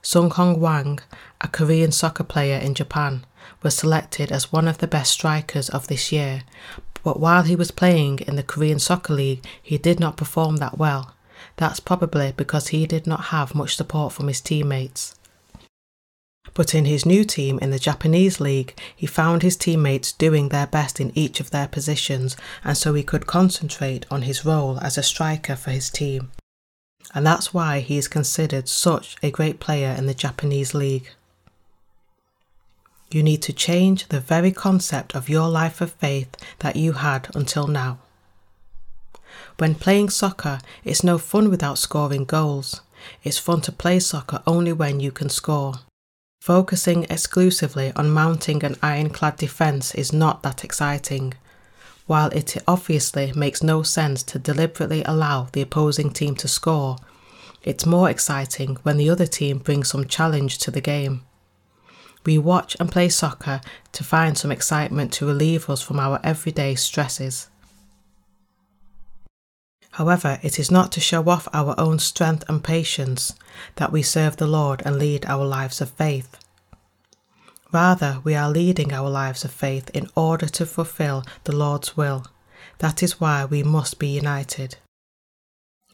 Sun 0.00 0.30
Hong 0.30 0.54
Hwang, 0.54 1.00
a 1.42 1.48
Korean 1.48 1.92
soccer 1.92 2.24
player 2.24 2.58
in 2.58 2.74
Japan, 2.74 3.26
was 3.62 3.76
selected 3.76 4.32
as 4.32 4.52
one 4.52 4.66
of 4.66 4.78
the 4.78 4.86
best 4.86 5.12
strikers 5.12 5.68
of 5.68 5.88
this 5.88 6.10
year, 6.12 6.44
but 7.02 7.20
while 7.20 7.42
he 7.42 7.56
was 7.56 7.70
playing 7.70 8.20
in 8.20 8.36
the 8.36 8.42
Korean 8.42 8.78
Soccer 8.78 9.14
League, 9.14 9.44
he 9.62 9.78
did 9.78 10.00
not 10.00 10.16
perform 10.16 10.56
that 10.56 10.78
well. 10.78 11.14
That's 11.56 11.80
probably 11.80 12.32
because 12.36 12.68
he 12.68 12.86
did 12.86 13.06
not 13.06 13.24
have 13.26 13.54
much 13.54 13.76
support 13.76 14.12
from 14.12 14.28
his 14.28 14.40
teammates. 14.40 15.14
But 16.54 16.74
in 16.74 16.84
his 16.84 17.06
new 17.06 17.24
team 17.24 17.58
in 17.60 17.70
the 17.70 17.78
Japanese 17.78 18.40
league, 18.40 18.74
he 18.96 19.06
found 19.06 19.42
his 19.42 19.56
teammates 19.56 20.12
doing 20.12 20.48
their 20.48 20.66
best 20.66 21.00
in 21.00 21.12
each 21.14 21.40
of 21.40 21.50
their 21.50 21.68
positions, 21.68 22.36
and 22.64 22.76
so 22.76 22.94
he 22.94 23.02
could 23.02 23.26
concentrate 23.26 24.06
on 24.10 24.22
his 24.22 24.44
role 24.44 24.78
as 24.80 24.98
a 24.98 25.02
striker 25.02 25.56
for 25.56 25.70
his 25.70 25.90
team. 25.90 26.32
And 27.14 27.26
that's 27.26 27.52
why 27.52 27.80
he 27.80 27.98
is 27.98 28.08
considered 28.08 28.68
such 28.68 29.16
a 29.22 29.30
great 29.30 29.60
player 29.60 29.94
in 29.96 30.06
the 30.06 30.14
Japanese 30.14 30.74
league. 30.74 31.10
You 33.10 33.22
need 33.22 33.42
to 33.42 33.52
change 33.52 34.08
the 34.08 34.20
very 34.20 34.52
concept 34.52 35.16
of 35.16 35.28
your 35.28 35.48
life 35.48 35.80
of 35.80 35.92
faith 35.92 36.36
that 36.60 36.76
you 36.76 36.92
had 36.92 37.28
until 37.34 37.66
now. 37.66 37.98
When 39.58 39.74
playing 39.74 40.10
soccer, 40.10 40.60
it's 40.84 41.04
no 41.04 41.18
fun 41.18 41.50
without 41.50 41.78
scoring 41.78 42.24
goals. 42.24 42.82
It's 43.24 43.38
fun 43.38 43.60
to 43.62 43.72
play 43.72 43.98
soccer 43.98 44.42
only 44.46 44.72
when 44.72 45.00
you 45.00 45.10
can 45.10 45.28
score. 45.28 45.80
Focusing 46.40 47.04
exclusively 47.10 47.92
on 47.96 48.10
mounting 48.10 48.64
an 48.64 48.74
ironclad 48.82 49.36
defence 49.36 49.94
is 49.94 50.10
not 50.10 50.42
that 50.42 50.64
exciting. 50.64 51.34
While 52.06 52.30
it 52.30 52.56
obviously 52.66 53.30
makes 53.36 53.62
no 53.62 53.82
sense 53.82 54.22
to 54.22 54.38
deliberately 54.38 55.02
allow 55.04 55.48
the 55.52 55.60
opposing 55.60 56.10
team 56.10 56.34
to 56.36 56.48
score, 56.48 56.96
it's 57.62 57.84
more 57.84 58.08
exciting 58.08 58.76
when 58.84 58.96
the 58.96 59.10
other 59.10 59.26
team 59.26 59.58
brings 59.58 59.90
some 59.90 60.06
challenge 60.06 60.56
to 60.60 60.70
the 60.70 60.80
game. 60.80 61.24
We 62.24 62.38
watch 62.38 62.74
and 62.80 62.90
play 62.90 63.10
soccer 63.10 63.60
to 63.92 64.02
find 64.02 64.38
some 64.38 64.50
excitement 64.50 65.12
to 65.14 65.26
relieve 65.26 65.68
us 65.68 65.82
from 65.82 66.00
our 66.00 66.20
everyday 66.24 66.74
stresses. 66.74 67.49
However, 70.00 70.40
it 70.42 70.58
is 70.58 70.70
not 70.70 70.92
to 70.92 70.98
show 71.00 71.28
off 71.28 71.46
our 71.52 71.74
own 71.76 71.98
strength 71.98 72.48
and 72.48 72.64
patience 72.64 73.34
that 73.76 73.92
we 73.92 74.02
serve 74.02 74.38
the 74.38 74.46
Lord 74.46 74.80
and 74.86 74.98
lead 74.98 75.26
our 75.26 75.44
lives 75.44 75.82
of 75.82 75.90
faith. 75.90 76.38
Rather, 77.70 78.18
we 78.24 78.34
are 78.34 78.48
leading 78.48 78.94
our 78.94 79.10
lives 79.10 79.44
of 79.44 79.50
faith 79.50 79.90
in 79.92 80.08
order 80.16 80.46
to 80.46 80.64
fulfill 80.64 81.22
the 81.44 81.54
Lord's 81.54 81.98
will. 81.98 82.24
That 82.78 83.02
is 83.02 83.20
why 83.20 83.44
we 83.44 83.62
must 83.62 83.98
be 83.98 84.08
united. 84.08 84.76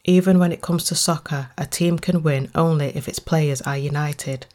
Even 0.05 0.39
when 0.39 0.53
it 0.53 0.61
comes 0.61 0.85
to 0.85 0.95
soccer, 0.95 1.49
a 1.57 1.65
team 1.65 1.99
can 1.99 2.23
win 2.23 2.49
only 2.55 2.95
if 2.95 3.09
its 3.09 3.19
players 3.19 3.61
are 3.63 3.77
united. 3.77 4.45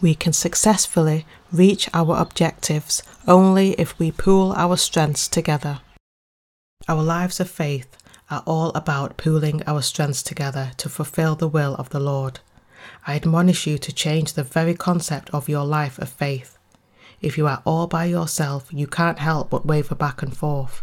We 0.00 0.14
can 0.14 0.32
successfully 0.32 1.26
reach 1.50 1.90
our 1.92 2.16
objectives 2.16 3.02
only 3.26 3.72
if 3.72 3.98
we 3.98 4.12
pool 4.12 4.52
our 4.52 4.76
strengths 4.76 5.26
together. 5.26 5.80
Our 6.86 7.02
lives 7.02 7.40
of 7.40 7.50
faith 7.50 7.96
are 8.30 8.42
all 8.46 8.70
about 8.70 9.16
pooling 9.16 9.62
our 9.66 9.82
strengths 9.82 10.22
together 10.22 10.72
to 10.76 10.88
fulfill 10.88 11.34
the 11.34 11.48
will 11.48 11.74
of 11.76 11.90
the 11.90 12.00
Lord. 12.00 12.40
I 13.06 13.14
admonish 13.16 13.66
you 13.66 13.78
to 13.78 13.92
change 13.92 14.32
the 14.32 14.42
very 14.42 14.74
concept 14.74 15.30
of 15.30 15.48
your 15.48 15.64
life 15.64 15.98
of 15.98 16.08
faith. 16.08 16.58
If 17.20 17.36
you 17.36 17.46
are 17.46 17.62
all 17.64 17.86
by 17.86 18.04
yourself, 18.04 18.68
you 18.70 18.86
can't 18.86 19.18
help 19.18 19.50
but 19.50 19.66
waver 19.66 19.94
back 19.94 20.22
and 20.22 20.36
forth. 20.36 20.82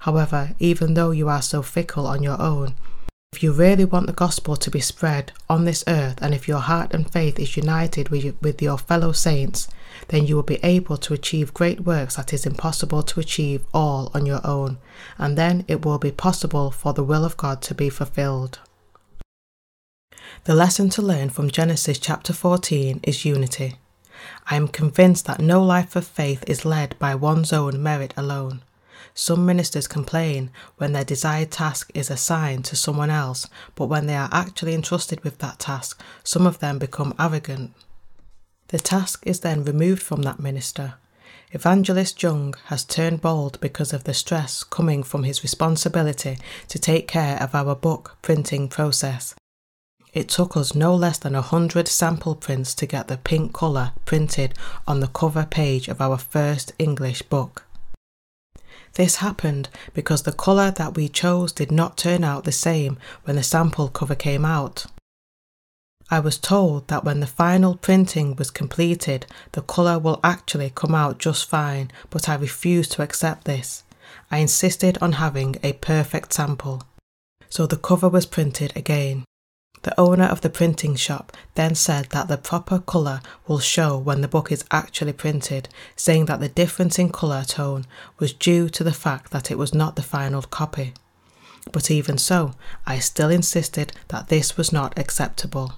However, 0.00 0.52
even 0.58 0.94
though 0.94 1.10
you 1.10 1.28
are 1.28 1.42
so 1.42 1.62
fickle 1.62 2.06
on 2.06 2.22
your 2.22 2.40
own, 2.40 2.74
if 3.32 3.42
you 3.42 3.52
really 3.52 3.84
want 3.84 4.06
the 4.06 4.12
gospel 4.12 4.54
to 4.56 4.70
be 4.70 4.80
spread 4.80 5.32
on 5.50 5.64
this 5.64 5.82
earth, 5.88 6.18
and 6.22 6.32
if 6.32 6.46
your 6.46 6.60
heart 6.60 6.94
and 6.94 7.10
faith 7.10 7.38
is 7.40 7.56
united 7.56 8.08
with, 8.08 8.62
your 8.62 8.78
fellow 8.78 9.10
saints, 9.10 9.66
then 10.08 10.26
you 10.26 10.36
will 10.36 10.42
be 10.42 10.62
able 10.62 10.96
to 10.98 11.14
achieve 11.14 11.54
great 11.54 11.80
works 11.80 12.16
that 12.16 12.32
is 12.32 12.46
impossible 12.46 13.02
to 13.02 13.20
achieve 13.20 13.64
all 13.72 14.10
on 14.14 14.26
your 14.26 14.40
own, 14.44 14.78
and 15.18 15.36
then 15.38 15.64
it 15.68 15.84
will 15.84 15.98
be 15.98 16.10
possible 16.10 16.70
for 16.70 16.92
the 16.92 17.04
will 17.04 17.24
of 17.24 17.36
God 17.36 17.62
to 17.62 17.74
be 17.74 17.90
fulfilled. 17.90 18.58
The 20.44 20.54
lesson 20.54 20.90
to 20.90 21.02
learn 21.02 21.30
from 21.30 21.50
Genesis 21.50 21.98
chapter 21.98 22.32
14 22.32 23.00
is 23.02 23.24
unity. 23.24 23.78
I 24.50 24.56
am 24.56 24.68
convinced 24.68 25.26
that 25.26 25.40
no 25.40 25.62
life 25.62 25.96
of 25.96 26.06
faith 26.06 26.44
is 26.46 26.64
led 26.64 26.98
by 26.98 27.14
one's 27.14 27.52
own 27.52 27.82
merit 27.82 28.12
alone. 28.16 28.62
Some 29.14 29.46
ministers 29.46 29.86
complain 29.86 30.50
when 30.76 30.92
their 30.92 31.04
desired 31.04 31.50
task 31.50 31.90
is 31.94 32.10
assigned 32.10 32.64
to 32.66 32.76
someone 32.76 33.10
else, 33.10 33.46
but 33.74 33.86
when 33.86 34.06
they 34.06 34.16
are 34.16 34.28
actually 34.32 34.74
entrusted 34.74 35.22
with 35.22 35.38
that 35.38 35.60
task, 35.60 36.02
some 36.24 36.46
of 36.46 36.58
them 36.58 36.78
become 36.78 37.14
arrogant. 37.18 37.74
The 38.74 38.80
task 38.80 39.22
is 39.24 39.38
then 39.38 39.62
removed 39.62 40.02
from 40.02 40.22
that 40.22 40.40
minister. 40.40 40.94
Evangelist 41.52 42.20
Jung 42.20 42.54
has 42.64 42.82
turned 42.82 43.20
bald 43.20 43.60
because 43.60 43.92
of 43.92 44.02
the 44.02 44.12
stress 44.12 44.64
coming 44.64 45.04
from 45.04 45.22
his 45.22 45.44
responsibility 45.44 46.38
to 46.66 46.78
take 46.80 47.06
care 47.06 47.40
of 47.40 47.54
our 47.54 47.76
book 47.76 48.16
printing 48.20 48.66
process. 48.68 49.36
It 50.12 50.28
took 50.28 50.56
us 50.56 50.74
no 50.74 50.92
less 50.92 51.18
than 51.18 51.36
a 51.36 51.40
hundred 51.40 51.86
sample 51.86 52.34
prints 52.34 52.74
to 52.74 52.84
get 52.84 53.06
the 53.06 53.16
pink 53.16 53.54
colour 53.54 53.92
printed 54.06 54.54
on 54.88 54.98
the 54.98 55.06
cover 55.06 55.46
page 55.48 55.86
of 55.86 56.00
our 56.00 56.18
first 56.18 56.72
English 56.76 57.22
book. 57.22 57.62
This 58.94 59.16
happened 59.18 59.68
because 59.92 60.24
the 60.24 60.32
colour 60.32 60.72
that 60.72 60.96
we 60.96 61.08
chose 61.08 61.52
did 61.52 61.70
not 61.70 61.96
turn 61.96 62.24
out 62.24 62.42
the 62.42 62.50
same 62.50 62.98
when 63.22 63.36
the 63.36 63.44
sample 63.44 63.86
cover 63.86 64.16
came 64.16 64.44
out. 64.44 64.86
I 66.14 66.20
was 66.20 66.38
told 66.38 66.86
that 66.86 67.02
when 67.02 67.18
the 67.18 67.26
final 67.26 67.74
printing 67.74 68.36
was 68.36 68.52
completed, 68.52 69.26
the 69.50 69.62
colour 69.62 69.98
will 69.98 70.20
actually 70.22 70.70
come 70.72 70.94
out 70.94 71.18
just 71.18 71.50
fine, 71.50 71.90
but 72.08 72.28
I 72.28 72.36
refused 72.36 72.92
to 72.92 73.02
accept 73.02 73.46
this. 73.46 73.82
I 74.30 74.38
insisted 74.38 74.96
on 75.02 75.14
having 75.14 75.56
a 75.64 75.72
perfect 75.72 76.32
sample. 76.32 76.84
So 77.48 77.66
the 77.66 77.76
cover 77.76 78.08
was 78.08 78.26
printed 78.26 78.72
again. 78.76 79.24
The 79.82 80.00
owner 80.00 80.26
of 80.26 80.40
the 80.40 80.50
printing 80.50 80.94
shop 80.94 81.32
then 81.56 81.74
said 81.74 82.10
that 82.10 82.28
the 82.28 82.38
proper 82.38 82.78
colour 82.78 83.20
will 83.48 83.58
show 83.58 83.98
when 83.98 84.20
the 84.20 84.28
book 84.28 84.52
is 84.52 84.64
actually 84.70 85.14
printed, 85.14 85.68
saying 85.96 86.26
that 86.26 86.38
the 86.38 86.48
difference 86.48 86.96
in 86.96 87.10
colour 87.10 87.42
tone 87.42 87.86
was 88.20 88.32
due 88.32 88.68
to 88.68 88.84
the 88.84 88.92
fact 88.92 89.32
that 89.32 89.50
it 89.50 89.58
was 89.58 89.74
not 89.74 89.96
the 89.96 90.10
final 90.16 90.42
copy. 90.42 90.94
But 91.72 91.90
even 91.90 92.18
so, 92.18 92.54
I 92.86 93.00
still 93.00 93.30
insisted 93.30 93.92
that 94.10 94.28
this 94.28 94.56
was 94.56 94.72
not 94.72 94.96
acceptable. 94.96 95.72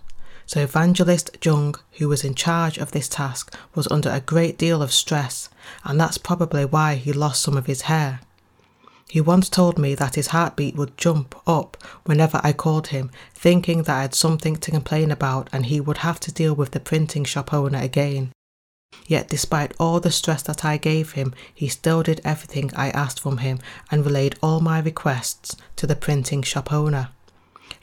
So 0.46 0.61
Evangelist 0.61 1.37
Jung, 1.44 1.74
who 1.98 2.09
was 2.09 2.24
in 2.24 2.37
charge 2.37 2.78
of 2.78 2.92
this 2.92 3.09
task, 3.09 3.52
was 3.74 3.88
under 3.90 4.11
a 4.11 4.20
great 4.20 4.56
deal 4.56 4.80
of 4.80 4.92
stress, 4.92 5.48
and 5.85 6.00
that's 6.00 6.18
probably 6.18 6.64
why 6.64 6.94
he 6.94 7.12
lost 7.12 7.42
some 7.42 7.56
of 7.56 7.66
his 7.66 7.82
hair. 7.82 8.20
He 9.09 9.20
once 9.20 9.48
told 9.48 9.78
me 9.78 9.94
that 9.96 10.14
his 10.14 10.28
heartbeat 10.28 10.76
would 10.76 10.96
jump 10.96 11.35
up 11.46 11.76
whenever 12.04 12.40
I 12.44 12.52
called 12.52 12.88
him, 12.88 13.11
thinking 13.35 13.85
that 13.85 13.96
I 13.96 14.02
had 14.02 14.14
something 14.14 14.56
to 14.56 14.70
complain 14.70 15.11
about 15.11 15.48
and 15.52 15.66
he 15.66 15.80
would 15.80 15.98
have 15.98 16.20
to 16.20 16.32
deal 16.32 16.54
with 16.54 16.72
the 16.72 16.80
printing 16.80 17.24
shop 17.24 17.52
owner 17.52 17.78
again. 17.78 18.32
Yet, 19.06 19.28
despite 19.28 19.74
all 19.78 20.00
the 20.00 20.11
stress 20.11 20.42
that 20.42 20.64
I 20.64 20.76
gave 20.76 21.12
him, 21.12 21.35
he 21.54 21.68
still 21.68 22.02
did 22.02 22.20
everything 22.24 22.70
I 22.74 22.90
asked 22.90 23.20
from 23.20 23.38
him 23.38 23.59
and 23.90 24.04
relayed 24.04 24.37
all 24.42 24.61
my 24.61 24.80
requests 24.80 25.56
to 25.76 25.87
the 25.87 25.96
printing 25.96 26.42
shop 26.42 26.72
owner. 26.72 27.11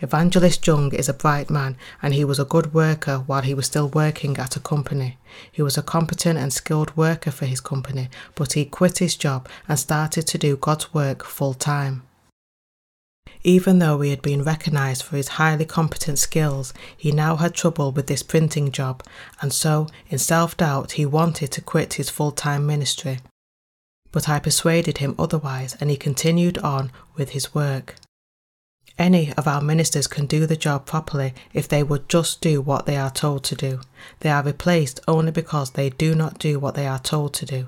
Evangelist 0.04 0.68
Jung 0.68 0.94
is 0.94 1.08
a 1.08 1.14
bright 1.14 1.50
man 1.50 1.78
and 2.02 2.14
he 2.14 2.26
was 2.26 2.38
a 2.38 2.44
good 2.44 2.74
worker 2.74 3.20
while 3.20 3.42
he 3.42 3.54
was 3.54 3.68
still 3.68 3.88
working 3.88 4.36
at 4.38 4.58
a 4.58 4.60
company. 4.60 5.18
He 5.50 5.62
was 5.62 5.78
a 5.78 5.82
competent 5.82 6.38
and 6.38 6.52
skilled 6.52 6.98
worker 6.98 7.32
for 7.32 7.46
his 7.46 7.62
company, 7.62 8.10
but 8.36 8.52
he 8.52 8.66
quit 8.66 8.98
his 8.98 9.16
job 9.16 9.48
and 9.66 9.80
started 9.80 10.28
to 10.28 10.38
do 10.38 10.58
God's 10.58 10.94
work 10.94 11.24
full 11.24 11.54
time. 11.54 12.04
Even 13.46 13.80
though 13.80 14.02
he 14.02 14.10
had 14.10 14.22
been 14.22 14.44
recognised 14.44 15.04
for 15.04 15.16
his 15.16 15.40
highly 15.40 15.64
competent 15.64 16.20
skills, 16.20 16.74
he 16.98 17.14
now 17.14 17.38
had 17.38 17.54
trouble 17.54 17.94
with 17.94 18.08
this 18.08 18.24
printing 18.24 18.74
job, 18.74 19.04
and 19.42 19.54
so, 19.54 19.88
in 20.10 20.18
self 20.18 20.58
doubt, 20.58 20.94
he 20.94 21.06
wanted 21.06 21.50
to 21.54 21.62
quit 21.62 21.94
his 21.94 22.10
full 22.10 22.32
time 22.32 22.66
ministry. 22.66 23.20
But 24.12 24.28
I 24.28 24.40
persuaded 24.40 24.98
him 24.98 25.16
otherwise, 25.18 25.78
and 25.80 25.90
he 25.90 25.96
continued 25.96 26.58
on 26.58 26.92
with 27.16 27.30
his 27.30 27.56
work. 27.56 27.96
Any 28.98 29.34
of 29.34 29.48
our 29.48 29.60
ministers 29.60 30.06
can 30.06 30.28
do 30.28 30.46
the 30.46 30.56
job 30.56 30.86
properly 30.86 31.34
if 31.52 31.68
they 31.68 31.82
would 31.82 32.08
just 32.08 32.42
do 32.42 32.62
what 32.62 32.86
they 32.86 32.96
are 32.96 33.10
told 33.10 33.44
to 33.46 33.56
do. 33.56 33.82
They 34.20 34.30
are 34.30 34.44
replaced 34.44 35.00
only 35.08 35.32
because 35.32 35.72
they 35.72 35.90
do 35.90 36.14
not 36.14 36.38
do 36.38 36.60
what 36.60 36.76
they 36.76 36.86
are 36.86 37.00
told 37.00 37.34
to 37.36 37.46
do. 37.46 37.68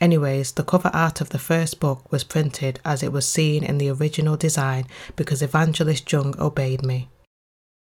Anyways, 0.00 0.52
the 0.52 0.64
cover 0.64 0.90
art 0.92 1.20
of 1.20 1.28
the 1.28 1.38
first 1.38 1.78
book 1.78 2.10
was 2.10 2.24
printed 2.24 2.80
as 2.84 3.04
it 3.04 3.12
was 3.12 3.28
seen 3.28 3.62
in 3.62 3.78
the 3.78 3.88
original 3.88 4.36
design 4.36 4.86
because 5.14 5.42
Evangelist 5.42 6.10
Jung 6.10 6.34
obeyed 6.40 6.84
me. 6.84 7.08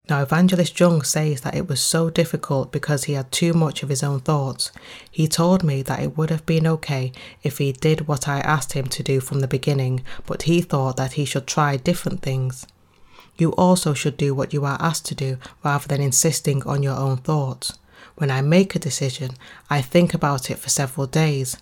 Now, 0.10 0.22
Evangelist 0.22 0.78
Jung 0.78 1.04
says 1.04 1.42
that 1.42 1.56
it 1.56 1.70
was 1.70 1.80
so 1.80 2.10
difficult 2.10 2.74
because 2.74 3.06
he 3.06 3.14
had 3.14 3.32
too 3.32 3.54
much 3.54 3.84
of 3.84 3.90
his 3.90 4.04
own 4.04 4.20
thoughts. 4.20 4.72
He 5.10 5.28
told 5.28 5.64
me 5.64 5.82
that 5.84 6.02
it 6.02 6.18
would 6.18 6.30
have 6.30 6.46
been 6.46 6.68
okay 6.68 7.14
if 7.44 7.60
he 7.60 7.72
did 7.72 8.08
what 8.08 8.28
I 8.28 8.40
asked 8.42 8.74
him 8.74 8.88
to 8.88 9.04
do 9.04 9.22
from 9.22 9.40
the 9.40 9.48
beginning, 9.48 10.04
but 10.26 10.44
he 10.44 10.62
thought 10.62 10.98
that 10.98 11.14
he 11.14 11.24
should 11.24 11.48
try 11.48 11.78
different 11.78 12.22
things. 12.22 12.68
You 13.38 13.52
also 13.54 13.94
should 13.94 14.18
do 14.18 14.34
what 14.36 14.54
you 14.54 14.66
are 14.66 14.78
asked 14.80 15.06
to 15.08 15.16
do 15.16 15.38
rather 15.64 15.88
than 15.88 16.02
insisting 16.02 16.64
on 16.64 16.84
your 16.84 16.96
own 16.96 17.18
thoughts. 17.18 17.78
When 18.16 18.30
I 18.30 18.42
make 18.42 18.76
a 18.76 18.80
decision, 18.80 19.32
I 19.70 19.82
think 19.82 20.14
about 20.14 20.52
it 20.52 20.60
for 20.60 20.70
several 20.70 21.08
days. 21.08 21.58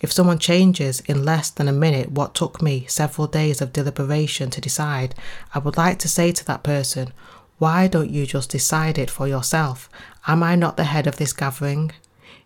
If 0.00 0.12
someone 0.12 0.38
changes 0.38 1.00
in 1.00 1.24
less 1.24 1.48
than 1.48 1.68
a 1.68 1.72
minute 1.72 2.10
what 2.10 2.34
took 2.34 2.60
me 2.60 2.86
several 2.88 3.28
days 3.28 3.60
of 3.60 3.72
deliberation 3.72 4.50
to 4.50 4.60
decide, 4.60 5.14
I 5.54 5.60
would 5.60 5.76
like 5.76 5.98
to 6.00 6.08
say 6.08 6.32
to 6.32 6.44
that 6.46 6.64
person, 6.64 7.12
Why 7.58 7.86
don't 7.86 8.10
you 8.10 8.26
just 8.26 8.50
decide 8.50 8.98
it 8.98 9.10
for 9.10 9.28
yourself? 9.28 9.88
Am 10.26 10.42
I 10.42 10.56
not 10.56 10.76
the 10.76 10.84
head 10.84 11.06
of 11.06 11.16
this 11.16 11.32
gathering? 11.32 11.92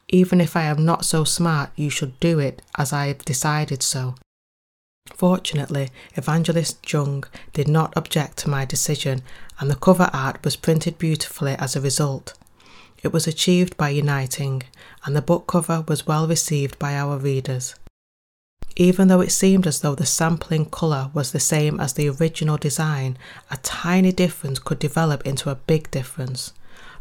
Even 0.09 0.41
if 0.41 0.55
I 0.55 0.65
am 0.65 0.85
not 0.85 1.05
so 1.05 1.25
smart, 1.25 1.71
you 1.75 1.91
should 1.91 2.21
do 2.21 2.39
it 2.39 2.63
as 2.77 2.93
I 2.93 3.07
have 3.07 3.25
decided 3.25 3.83
so. 3.83 4.15
Fortunately, 5.15 5.91
Evangelist 6.15 6.93
Jung 6.93 7.25
did 7.53 7.69
not 7.69 7.93
object 7.97 8.37
to 8.39 8.51
my 8.51 8.65
decision, 8.65 9.23
and 9.59 9.71
the 9.71 9.75
cover 9.77 10.11
art 10.13 10.45
was 10.45 10.57
printed 10.57 10.99
beautifully 10.99 11.55
as 11.55 11.75
a 11.75 11.81
result. 11.81 12.35
It 13.03 13.13
was 13.13 13.27
achieved 13.27 13.77
by 13.77 13.91
uniting, 13.91 14.63
and 15.05 15.15
the 15.15 15.23
book 15.23 15.47
cover 15.47 15.85
was 15.87 16.07
well 16.07 16.27
received 16.27 16.79
by 16.79 16.97
our 16.97 17.19
readers. 17.19 17.75
Even 18.75 19.09
though 19.09 19.23
it 19.23 19.33
seemed 19.33 19.67
as 19.67 19.81
though 19.81 19.95
the 19.95 20.05
sampling 20.05 20.67
colour 20.67 21.11
was 21.15 21.33
the 21.33 21.41
same 21.41 21.81
as 21.81 21.95
the 21.95 22.11
original 22.11 22.59
design, 22.59 23.17
a 23.51 23.57
tiny 23.59 24.13
difference 24.13 24.59
could 24.59 24.79
develop 24.79 25.27
into 25.27 25.49
a 25.49 25.55
big 25.55 25.91
difference. 25.91 26.53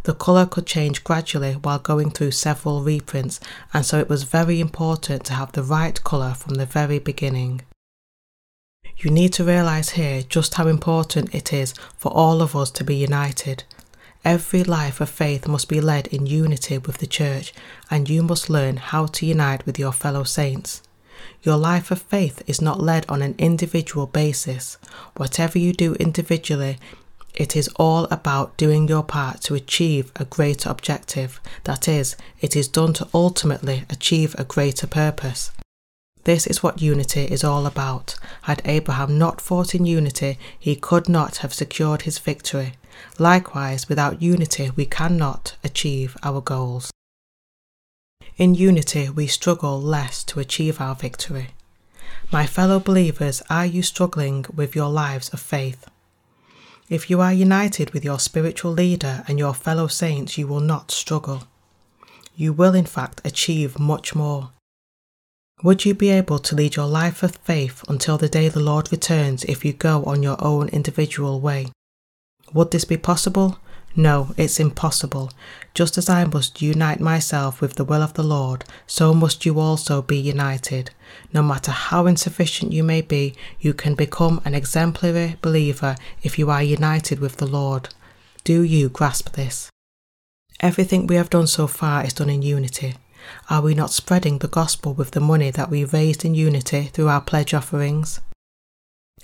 The 0.04 0.14
colour 0.14 0.46
could 0.46 0.66
change 0.66 1.04
gradually 1.04 1.54
while 1.54 1.80
going 1.80 2.12
through 2.12 2.32
several 2.32 2.82
reprints, 2.82 3.40
and 3.74 3.86
so 3.86 4.00
it 4.00 4.08
was 4.08 4.24
very 4.24 4.62
important 4.62 5.26
to 5.26 5.34
have 5.34 5.52
the 5.52 5.64
right 5.64 6.02
colour 6.04 6.34
from 6.34 6.54
the 6.54 6.66
very 6.66 7.00
beginning. 7.00 7.62
You 8.98 9.12
need 9.12 9.34
to 9.34 9.44
realise 9.44 9.90
here 9.92 10.24
just 10.24 10.54
how 10.56 10.68
important 10.68 11.36
it 11.36 11.52
is 11.52 11.74
for 11.98 12.12
all 12.12 12.42
of 12.42 12.56
us 12.56 12.72
to 12.72 12.84
be 12.84 12.96
united. 12.96 13.64
Every 14.24 14.64
life 14.64 15.02
of 15.02 15.10
faith 15.10 15.48
must 15.48 15.70
be 15.70 15.80
led 15.80 16.08
in 16.08 16.26
unity 16.26 16.80
with 16.80 16.98
the 16.98 17.06
church, 17.06 17.54
and 17.92 18.10
you 18.10 18.24
must 18.24 18.50
learn 18.50 18.78
how 18.78 19.06
to 19.08 19.26
unite 19.26 19.66
with 19.66 19.78
your 19.78 19.92
fellow 19.92 20.24
saints. 20.24 20.82
Your 21.44 21.58
life 21.58 21.92
of 21.92 22.02
faith 22.02 22.42
is 22.48 22.62
not 22.62 22.82
led 22.82 23.06
on 23.08 23.22
an 23.22 23.36
individual 23.38 24.08
basis. 24.08 24.78
Whatever 25.16 25.60
you 25.60 25.74
do 25.74 25.94
individually, 25.96 26.80
it 27.36 27.56
is 27.56 27.68
all 27.76 28.06
about 28.06 28.58
doing 28.58 28.88
your 28.88 29.04
part 29.04 29.42
to 29.42 29.56
achieve 29.56 30.12
a 30.16 30.26
greater 30.26 30.70
objective. 30.70 31.40
That 31.66 31.88
is, 31.88 32.16
it 32.42 32.56
is 32.56 32.68
done 32.68 32.94
to 32.94 33.08
ultimately 33.14 33.84
achieve 33.90 34.36
a 34.40 34.46
greater 34.46 34.88
purpose. 34.88 35.52
This 36.26 36.48
is 36.48 36.64
what 36.64 36.82
unity 36.82 37.26
is 37.26 37.44
all 37.44 37.68
about. 37.68 38.16
Had 38.44 38.62
Abraham 38.66 39.18
not 39.18 39.40
fought 39.40 39.76
in 39.76 39.86
unity, 39.86 40.40
he 40.60 40.76
could 40.76 41.08
not 41.08 41.38
have 41.38 41.54
secured 41.54 42.02
his 42.02 42.18
victory. 42.18 42.74
Likewise, 43.20 43.88
without 43.88 44.24
unity, 44.24 44.72
we 44.76 44.86
cannot 44.88 45.56
achieve 45.64 46.18
our 46.24 46.42
goals. 46.42 46.90
In 48.38 48.56
unity, 48.56 49.08
we 49.08 49.28
struggle 49.28 49.80
less 49.80 50.24
to 50.26 50.40
achieve 50.40 50.82
our 50.82 50.96
victory. 50.96 51.50
My 52.32 52.48
fellow 52.48 52.80
believers, 52.80 53.44
are 53.48 53.66
you 53.66 53.84
struggling 53.84 54.46
with 54.54 54.76
your 54.76 54.90
lives 54.90 55.30
of 55.30 55.40
faith? 55.40 55.86
If 56.90 57.08
you 57.08 57.22
are 57.22 57.32
united 57.34 57.92
with 57.92 58.04
your 58.04 58.20
spiritual 58.20 58.72
leader 58.72 59.24
and 59.28 59.38
your 59.38 59.54
fellow 59.54 59.86
saints, 59.86 60.40
you 60.40 60.48
will 60.48 60.60
not 60.60 60.90
struggle. 60.90 61.44
You 62.36 62.52
will, 62.52 62.74
in 62.74 62.86
fact, 62.86 63.22
achieve 63.24 63.78
much 63.78 64.16
more. 64.16 64.50
Would 65.64 65.86
you 65.86 65.94
be 65.94 66.10
able 66.10 66.40
to 66.40 66.56
lead 66.56 66.76
your 66.76 66.86
life 66.86 67.24
of 67.24 67.38
faith 67.38 67.84
until 67.88 68.18
the 68.18 68.28
day 68.28 68.50
the 68.50 68.60
Lord 68.60 68.92
returns 68.92 69.44
if 69.46 69.64
you 69.64 69.72
go 69.72 70.04
on 70.04 70.22
your 70.22 70.36
own 70.44 70.68
individual 70.70 71.40
way? 71.40 71.68
Would 72.54 72.72
this 72.72 72.86
be 72.86 72.98
possible? 72.98 73.58
No, 73.96 74.34
it's 74.36 74.60
impossible. 74.60 75.32
Just 75.74 75.98
as 75.98 76.10
I 76.10 76.26
must 76.26 76.62
unite 76.62 77.00
myself 77.00 77.62
with 77.62 77.76
the 77.76 77.86
will 77.86 78.02
of 78.02 78.14
the 78.16 78.24
Lord, 78.24 78.66
so 78.86 79.14
must 79.14 79.46
you 79.46 79.58
also 79.58 80.02
be 80.02 80.18
united. 80.18 80.92
No 81.32 81.42
matter 81.42 81.72
how 81.72 82.06
insufficient 82.06 82.74
you 82.74 82.84
may 82.84 83.02
be, 83.02 83.34
you 83.60 83.74
can 83.74 83.96
become 83.96 84.42
an 84.44 84.54
exemplary 84.54 85.38
believer 85.42 85.96
if 86.22 86.38
you 86.38 86.52
are 86.52 86.62
united 86.62 87.20
with 87.20 87.38
the 87.38 87.48
Lord. 87.48 87.90
Do 88.44 88.62
you 88.62 88.90
grasp 88.90 89.32
this? 89.32 89.70
Everything 90.60 91.08
we 91.08 91.16
have 91.16 91.30
done 91.30 91.48
so 91.48 91.66
far 91.66 92.04
is 92.04 92.14
done 92.14 92.30
in 92.30 92.42
unity. 92.42 92.96
Are 93.50 93.62
we 93.62 93.74
not 93.74 93.92
spreading 93.92 94.40
the 94.40 94.48
gospel 94.48 94.94
with 94.94 95.12
the 95.12 95.20
money 95.20 95.52
that 95.52 95.70
we 95.70 95.84
raised 95.84 96.26
in 96.26 96.36
unity 96.36 96.84
through 96.84 97.10
our 97.10 97.22
pledge 97.22 97.54
offerings? 97.54 98.22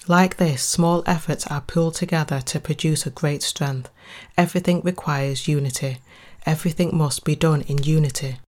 Like 0.07 0.37
this, 0.37 0.63
small 0.63 1.03
efforts 1.05 1.45
are 1.47 1.61
pulled 1.61 1.95
together 1.95 2.41
to 2.41 2.59
produce 2.59 3.05
a 3.05 3.11
great 3.11 3.43
strength. 3.43 3.89
Everything 4.37 4.81
requires 4.81 5.47
unity. 5.47 5.99
Everything 6.45 6.95
must 6.95 7.23
be 7.23 7.35
done 7.35 7.61
in 7.61 7.83
unity. 7.83 8.39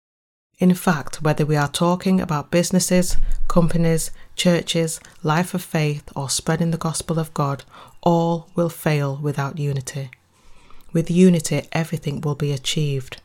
In 0.60 0.74
fact, 0.74 1.22
whether 1.22 1.46
we 1.46 1.56
are 1.56 1.68
talking 1.68 2.22
about 2.22 2.52
businesses, 2.52 3.18
companies, 3.48 4.12
churches, 4.36 5.00
life 5.22 5.54
of 5.54 5.62
faith, 5.62 6.10
or 6.16 6.30
spreading 6.30 6.72
the 6.72 6.78
gospel 6.78 7.20
of 7.20 7.34
God, 7.34 7.64
all 8.02 8.50
will 8.56 8.70
fail 8.70 9.18
without 9.22 9.60
unity. 9.60 10.10
With 10.92 11.12
unity, 11.12 11.68
everything 11.72 12.22
will 12.22 12.36
be 12.36 12.52
achieved. 12.52 13.22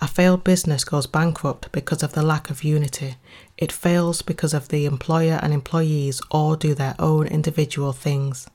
A 0.00 0.08
failed 0.08 0.44
business 0.44 0.84
goes 0.84 1.06
bankrupt 1.06 1.72
because 1.72 2.02
of 2.02 2.12
the 2.12 2.22
lack 2.22 2.50
of 2.50 2.64
unity. 2.64 3.16
It 3.56 3.72
fails 3.72 4.22
because 4.22 4.52
of 4.52 4.68
the 4.68 4.84
employer 4.84 5.38
and 5.42 5.52
employees 5.52 6.20
all 6.30 6.56
do 6.56 6.74
their 6.74 6.94
own 6.98 7.26
individual 7.26 7.92
things. 7.92 8.48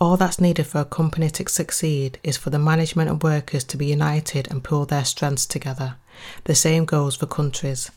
All 0.00 0.16
that's 0.16 0.40
needed 0.40 0.66
for 0.66 0.80
a 0.80 0.84
company 0.84 1.28
to 1.30 1.48
succeed 1.48 2.20
is 2.22 2.36
for 2.36 2.50
the 2.50 2.58
management 2.58 3.10
and 3.10 3.22
workers 3.22 3.64
to 3.64 3.76
be 3.76 3.86
united 3.86 4.48
and 4.48 4.62
pull 4.62 4.86
their 4.86 5.04
strengths 5.04 5.46
together. 5.46 5.96
The 6.44 6.54
same 6.54 6.84
goes 6.84 7.16
for 7.16 7.26
countries. 7.26 7.90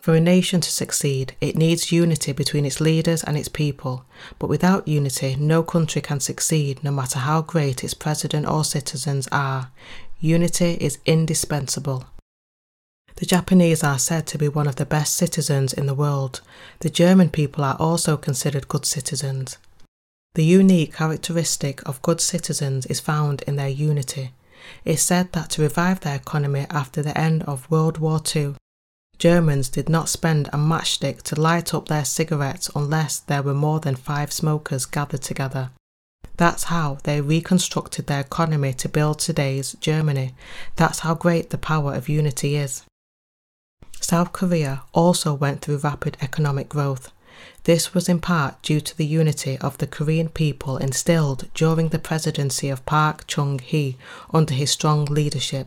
For 0.00 0.14
a 0.14 0.20
nation 0.20 0.62
to 0.62 0.70
succeed, 0.70 1.36
it 1.42 1.56
needs 1.56 1.92
unity 1.92 2.32
between 2.32 2.64
its 2.64 2.80
leaders 2.80 3.22
and 3.22 3.36
its 3.36 3.48
people, 3.50 4.06
but 4.38 4.48
without 4.48 4.88
unity, 4.88 5.36
no 5.38 5.62
country 5.62 6.00
can 6.00 6.20
succeed 6.20 6.82
no 6.82 6.90
matter 6.90 7.18
how 7.18 7.42
great 7.42 7.84
its 7.84 7.92
president 7.92 8.48
or 8.48 8.64
citizens 8.64 9.28
are. 9.30 9.70
Unity 10.22 10.74
is 10.74 10.98
indispensable. 11.06 12.04
The 13.16 13.24
Japanese 13.24 13.82
are 13.82 13.98
said 13.98 14.26
to 14.28 14.38
be 14.38 14.48
one 14.48 14.66
of 14.66 14.76
the 14.76 14.84
best 14.84 15.14
citizens 15.14 15.72
in 15.72 15.86
the 15.86 15.94
world. 15.94 16.42
The 16.80 16.90
German 16.90 17.30
people 17.30 17.64
are 17.64 17.76
also 17.76 18.18
considered 18.18 18.68
good 18.68 18.84
citizens. 18.84 19.56
The 20.34 20.44
unique 20.44 20.94
characteristic 20.94 21.86
of 21.88 22.02
good 22.02 22.20
citizens 22.20 22.84
is 22.86 23.00
found 23.00 23.40
in 23.42 23.56
their 23.56 23.68
unity. 23.68 24.32
It's 24.84 25.02
said 25.02 25.32
that 25.32 25.50
to 25.50 25.62
revive 25.62 26.00
their 26.00 26.16
economy 26.16 26.66
after 26.68 27.02
the 27.02 27.16
end 27.18 27.42
of 27.44 27.70
World 27.70 27.96
War 27.96 28.20
II, 28.36 28.56
Germans 29.16 29.70
did 29.70 29.88
not 29.88 30.10
spend 30.10 30.48
a 30.48 30.58
matchstick 30.58 31.22
to 31.22 31.40
light 31.40 31.72
up 31.72 31.88
their 31.88 32.04
cigarettes 32.04 32.70
unless 32.76 33.20
there 33.20 33.42
were 33.42 33.54
more 33.54 33.80
than 33.80 33.96
five 33.96 34.32
smokers 34.32 34.84
gathered 34.84 35.22
together. 35.22 35.70
That's 36.40 36.64
how 36.64 36.96
they 37.02 37.20
reconstructed 37.20 38.06
their 38.06 38.20
economy 38.20 38.72
to 38.72 38.88
build 38.88 39.18
today's 39.18 39.76
Germany. 39.78 40.32
That's 40.76 41.00
how 41.00 41.12
great 41.12 41.50
the 41.50 41.58
power 41.58 41.92
of 41.92 42.08
unity 42.08 42.56
is. 42.56 42.82
South 44.00 44.32
Korea 44.32 44.84
also 44.94 45.34
went 45.34 45.60
through 45.60 45.84
rapid 45.84 46.16
economic 46.22 46.70
growth. 46.70 47.12
This 47.64 47.92
was 47.92 48.08
in 48.08 48.20
part 48.20 48.62
due 48.62 48.80
to 48.80 48.96
the 48.96 49.04
unity 49.04 49.58
of 49.58 49.76
the 49.76 49.86
Korean 49.86 50.30
people 50.30 50.78
instilled 50.78 51.50
during 51.52 51.90
the 51.90 51.98
presidency 51.98 52.70
of 52.70 52.86
Park 52.86 53.26
Chung 53.26 53.58
hee 53.58 53.98
under 54.32 54.54
his 54.54 54.70
strong 54.70 55.04
leadership. 55.04 55.66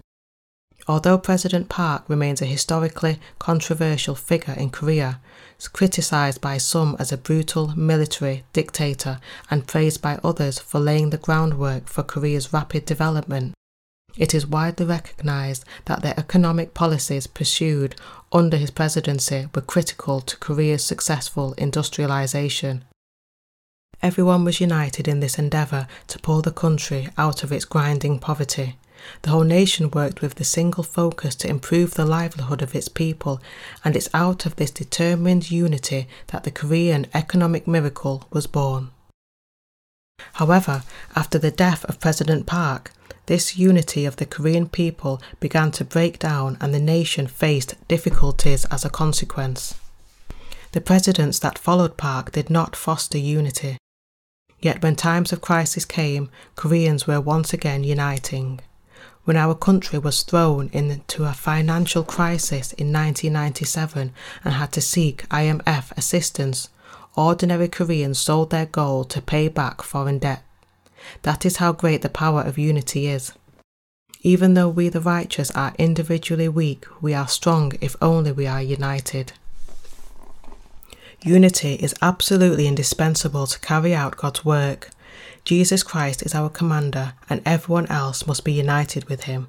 Although 0.88 1.20
President 1.20 1.70
Park 1.70 2.04
remains 2.08 2.42
a 2.42 2.46
historically 2.46 3.20
controversial 3.38 4.16
figure 4.16 4.56
in 4.56 4.72
Korea, 4.72 5.22
criticised 5.68 6.42
by 6.42 6.58
some 6.58 6.96
as 7.00 7.12
a 7.12 7.18
brutal 7.18 7.76
military 7.76 8.44
dictator 8.54 9.20
and 9.50 9.68
praised 9.68 10.02
by 10.02 10.20
others 10.24 10.60
for 10.60 10.80
laying 10.80 11.10
the 11.10 11.18
groundwork 11.18 11.88
for 11.88 12.04
Korea's 12.04 12.54
rapid 12.54 12.86
development, 12.86 13.54
it 14.16 14.36
is 14.36 14.46
widely 14.46 14.86
recognised 14.86 15.66
that 15.86 16.04
the 16.04 16.18
economic 16.20 16.74
policies 16.74 17.26
pursued 17.26 17.96
under 18.32 18.58
his 18.58 18.70
presidency 18.70 19.48
were 19.56 19.62
critical 19.62 20.22
to 20.22 20.38
Korea's 20.38 20.84
successful 20.84 21.56
industrialisation. 21.58 22.82
Everyone 24.04 24.44
was 24.44 24.62
united 24.62 25.08
in 25.08 25.20
this 25.20 25.40
endeavour 25.40 25.88
to 26.08 26.20
pull 26.20 26.42
the 26.42 26.52
country 26.52 27.10
out 27.18 27.44
of 27.44 27.52
its 27.52 27.66
grinding 27.66 28.20
poverty. 28.20 28.78
The 29.24 29.30
whole 29.30 29.44
nation 29.44 29.92
worked 29.92 30.22
with 30.22 30.36
the 30.36 30.44
single 30.44 30.84
focus 30.84 31.36
to 31.36 31.50
improve 31.50 31.94
the 31.94 32.06
livelihood 32.06 32.62
of 32.62 32.76
its 32.76 32.88
people, 32.88 33.42
and 33.84 33.96
it's 33.96 34.10
out 34.14 34.46
of 34.46 34.56
this 34.56 34.72
determined 34.72 35.52
unity 35.52 36.08
that 36.28 36.44
the 36.44 36.52
Korean 36.52 37.08
economic 37.14 37.68
miracle 37.68 38.28
was 38.32 38.48
born. 38.48 38.92
However, 40.34 40.84
after 41.16 41.38
the 41.38 41.52
death 41.52 41.84
of 41.86 42.00
President 42.00 42.46
Park, 42.46 42.92
this 43.26 43.58
unity 43.58 44.06
of 44.06 44.18
the 44.18 44.26
Korean 44.26 44.68
people 44.68 45.22
began 45.40 45.72
to 45.72 45.86
break 45.86 46.20
down 46.20 46.58
and 46.60 46.74
the 46.74 46.80
nation 46.80 47.28
faced 47.28 47.76
difficulties 47.88 48.66
as 48.66 48.84
a 48.84 48.90
consequence. 48.90 49.76
The 50.74 50.82
presidents 50.82 51.40
that 51.40 51.60
followed 51.60 51.98
Park 51.98 52.32
did 52.32 52.50
not 52.50 52.76
foster 52.76 53.18
unity. 53.18 53.78
Yet 54.60 54.82
when 54.82 54.96
times 54.96 55.32
of 55.32 55.42
crisis 55.42 55.86
came, 55.86 56.30
Koreans 56.56 57.06
were 57.06 57.22
once 57.22 57.54
again 57.54 57.84
uniting. 57.84 58.60
When 59.26 59.38
our 59.38 59.56
country 59.56 60.00
was 60.00 60.24
thrown 60.24 60.70
into 60.74 61.24
a 61.24 61.34
financial 61.34 62.04
crisis 62.04 62.74
in 62.74 62.92
1997 62.92 64.12
and 64.44 64.54
had 64.54 64.74
to 64.74 64.82
seek 64.82 65.28
IMF 65.30 65.98
assistance, 65.98 66.70
ordinary 67.16 67.70
Koreans 67.70 68.20
sold 68.20 68.50
their 68.50 68.66
gold 68.66 69.10
to 69.12 69.22
pay 69.22 69.48
back 69.48 69.82
foreign 69.82 70.20
debt. 70.20 70.44
That 71.22 71.46
is 71.46 71.58
how 71.58 71.72
great 71.72 72.02
the 72.02 72.10
power 72.10 72.42
of 72.42 72.58
unity 72.58 73.08
is. 73.08 73.32
Even 74.22 74.56
though 74.56 74.70
we 74.70 74.90
the 74.90 75.02
righteous 75.02 75.52
are 75.52 75.74
individually 75.78 76.50
weak, 76.50 76.86
we 77.02 77.14
are 77.14 77.28
strong 77.28 77.74
if 77.80 77.96
only 78.02 78.32
we 78.32 78.46
are 78.46 78.62
united. 78.62 79.34
Unity 81.22 81.76
is 81.76 81.96
absolutely 82.02 82.68
indispensable 82.68 83.48
to 83.48 83.60
carry 83.60 83.96
out 83.96 84.18
God's 84.18 84.44
work. 84.44 84.90
Jesus 85.46 85.84
Christ 85.84 86.24
is 86.24 86.34
our 86.34 86.50
commander, 86.50 87.14
and 87.30 87.42
everyone 87.46 87.88
else 87.88 88.26
must 88.26 88.46
be 88.46 88.54
united 88.54 89.10
with 89.10 89.24
him. 89.24 89.48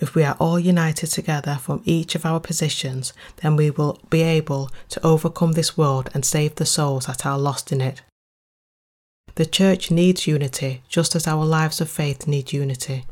If 0.00 0.14
we 0.14 0.24
are 0.24 0.36
all 0.40 0.58
united 0.58 1.08
together 1.08 1.58
from 1.60 1.82
each 1.84 2.14
of 2.14 2.24
our 2.26 2.40
positions, 2.40 3.12
then 3.36 3.54
we 3.54 3.70
will 3.70 4.00
be 4.08 4.22
able 4.22 4.70
to 4.88 5.06
overcome 5.06 5.52
this 5.52 5.76
world 5.76 6.10
and 6.14 6.24
save 6.24 6.54
the 6.54 6.66
souls 6.66 7.06
that 7.06 7.26
are 7.26 7.38
lost 7.38 7.70
in 7.70 7.80
it. 7.80 8.02
The 9.36 9.46
church 9.46 9.90
needs 9.90 10.26
unity 10.26 10.82
just 10.88 11.14
as 11.14 11.28
our 11.28 11.44
lives 11.44 11.80
of 11.80 11.88
faith 11.88 12.26
need 12.26 12.52
unity. 12.52 13.04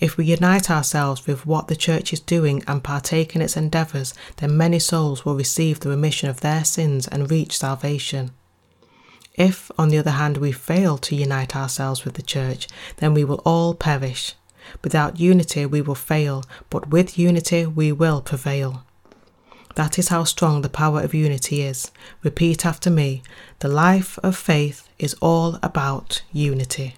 If 0.00 0.16
we 0.16 0.24
unite 0.24 0.70
ourselves 0.70 1.26
with 1.26 1.46
what 1.46 1.68
the 1.68 1.76
church 1.76 2.12
is 2.12 2.20
doing 2.20 2.64
and 2.66 2.82
partake 2.82 3.36
in 3.36 3.42
its 3.42 3.56
endeavours, 3.56 4.12
then 4.38 4.56
many 4.56 4.80
souls 4.80 5.24
will 5.24 5.36
receive 5.36 5.80
the 5.80 5.90
remission 5.90 6.28
of 6.28 6.40
their 6.40 6.64
sins 6.64 7.06
and 7.06 7.30
reach 7.30 7.56
salvation. 7.58 8.32
If, 9.34 9.70
on 9.76 9.88
the 9.88 9.98
other 9.98 10.12
hand, 10.12 10.36
we 10.36 10.52
fail 10.52 10.96
to 10.98 11.16
unite 11.16 11.56
ourselves 11.56 12.04
with 12.04 12.14
the 12.14 12.22
church, 12.22 12.68
then 12.98 13.14
we 13.14 13.24
will 13.24 13.42
all 13.44 13.74
perish. 13.74 14.34
Without 14.82 15.20
unity, 15.20 15.66
we 15.66 15.82
will 15.82 15.94
fail, 15.94 16.44
but 16.70 16.88
with 16.88 17.18
unity, 17.18 17.66
we 17.66 17.92
will 17.92 18.22
prevail. 18.22 18.84
That 19.74 19.98
is 19.98 20.08
how 20.08 20.24
strong 20.24 20.62
the 20.62 20.68
power 20.68 21.02
of 21.02 21.14
unity 21.14 21.62
is. 21.62 21.90
Repeat 22.22 22.64
after 22.64 22.90
me 22.90 23.22
the 23.58 23.68
life 23.68 24.18
of 24.22 24.36
faith 24.36 24.88
is 24.98 25.14
all 25.20 25.58
about 25.62 26.22
unity. 26.32 26.94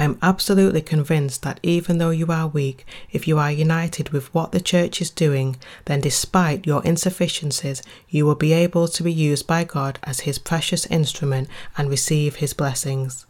I 0.00 0.04
am 0.04 0.16
absolutely 0.22 0.82
convinced 0.82 1.42
that 1.42 1.58
even 1.64 1.98
though 1.98 2.10
you 2.10 2.28
are 2.28 2.46
weak, 2.46 2.86
if 3.10 3.26
you 3.26 3.36
are 3.38 3.50
united 3.50 4.10
with 4.10 4.32
what 4.32 4.52
the 4.52 4.60
church 4.60 5.00
is 5.00 5.10
doing, 5.10 5.56
then 5.86 6.00
despite 6.00 6.68
your 6.68 6.84
insufficiencies, 6.84 7.82
you 8.08 8.24
will 8.24 8.36
be 8.36 8.52
able 8.52 8.86
to 8.86 9.02
be 9.02 9.12
used 9.12 9.48
by 9.48 9.64
God 9.64 9.98
as 10.04 10.20
His 10.20 10.38
precious 10.38 10.86
instrument 10.86 11.48
and 11.76 11.90
receive 11.90 12.36
His 12.36 12.54
blessings. 12.54 13.26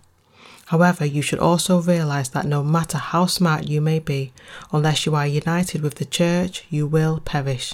However, 0.67 1.07
you 1.07 1.23
should 1.23 1.39
also 1.39 1.81
realize 1.81 2.29
that 2.31 2.45
no 2.45 2.63
matter 2.63 2.99
how 2.99 3.25
smart 3.25 3.67
you 3.67 3.81
may 3.81 3.99
be, 3.99 4.35
unless 4.71 5.07
you 5.07 5.15
are 5.15 5.27
united 5.27 5.81
with 5.81 5.95
the 5.95 6.05
church, 6.05 6.67
you 6.69 6.87
will 6.87 7.21
perish. 7.21 7.73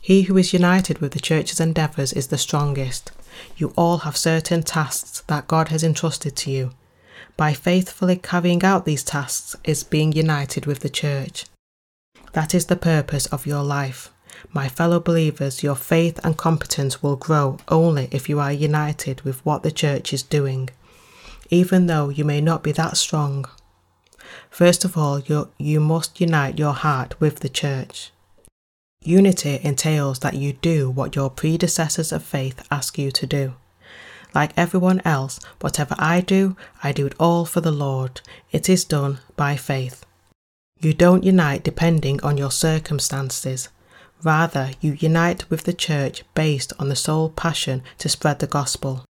He 0.00 0.22
who 0.22 0.36
is 0.36 0.52
united 0.52 1.00
with 1.00 1.10
the 1.10 1.18
church's 1.18 1.58
endeavours 1.58 2.12
is 2.12 2.28
the 2.28 2.38
strongest. 2.38 3.10
You 3.56 3.72
all 3.76 3.98
have 3.98 4.16
certain 4.16 4.62
tasks 4.62 5.24
that 5.26 5.48
God 5.48 5.68
has 5.68 5.82
entrusted 5.82 6.36
to 6.36 6.52
you. 6.52 6.70
By 7.40 7.54
faithfully 7.54 8.16
carrying 8.16 8.62
out 8.62 8.84
these 8.84 9.02
tasks 9.02 9.56
is 9.64 9.82
being 9.82 10.12
united 10.12 10.66
with 10.66 10.80
the 10.80 10.90
church. 10.90 11.46
That 12.34 12.54
is 12.54 12.66
the 12.66 12.76
purpose 12.92 13.24
of 13.26 13.46
your 13.46 13.62
life. 13.62 14.10
My 14.52 14.68
fellow 14.68 15.00
believers, 15.00 15.62
your 15.62 15.74
faith 15.74 16.20
and 16.22 16.36
competence 16.36 17.02
will 17.02 17.16
grow 17.16 17.58
only 17.68 18.08
if 18.10 18.28
you 18.28 18.38
are 18.40 18.52
united 18.52 19.22
with 19.22 19.44
what 19.46 19.62
the 19.62 19.70
church 19.70 20.12
is 20.12 20.22
doing 20.22 20.68
even 21.50 21.86
though 21.86 22.08
you 22.08 22.24
may 22.24 22.40
not 22.40 22.62
be 22.62 22.72
that 22.72 22.96
strong. 22.96 23.44
First 24.48 24.84
of 24.84 24.96
all, 24.96 25.20
you, 25.20 25.50
you 25.58 25.80
must 25.80 26.20
unite 26.20 26.58
your 26.58 26.72
heart 26.72 27.20
with 27.20 27.40
the 27.40 27.48
church. 27.48 28.12
Unity 29.02 29.58
entails 29.62 30.20
that 30.20 30.34
you 30.34 30.52
do 30.52 30.88
what 30.90 31.16
your 31.16 31.30
predecessors 31.30 32.12
of 32.12 32.22
faith 32.22 32.66
ask 32.70 32.98
you 32.98 33.10
to 33.10 33.26
do. 33.26 33.54
Like 34.34 34.52
everyone 34.56 35.02
else, 35.04 35.40
whatever 35.60 35.94
I 35.98 36.20
do, 36.20 36.56
I 36.82 36.92
do 36.92 37.06
it 37.06 37.14
all 37.18 37.44
for 37.44 37.60
the 37.60 37.72
Lord. 37.72 38.20
It 38.52 38.68
is 38.68 38.84
done 38.84 39.18
by 39.36 39.56
faith. 39.56 40.04
You 40.80 40.94
don't 40.94 41.24
unite 41.24 41.62
depending 41.62 42.22
on 42.22 42.38
your 42.38 42.50
circumstances. 42.50 43.68
Rather, 44.22 44.70
you 44.80 44.92
unite 44.92 45.48
with 45.50 45.64
the 45.64 45.72
church 45.72 46.24
based 46.34 46.72
on 46.78 46.88
the 46.88 46.96
sole 46.96 47.28
passion 47.30 47.82
to 47.98 48.08
spread 48.08 48.38
the 48.38 48.46
gospel. 48.46 49.04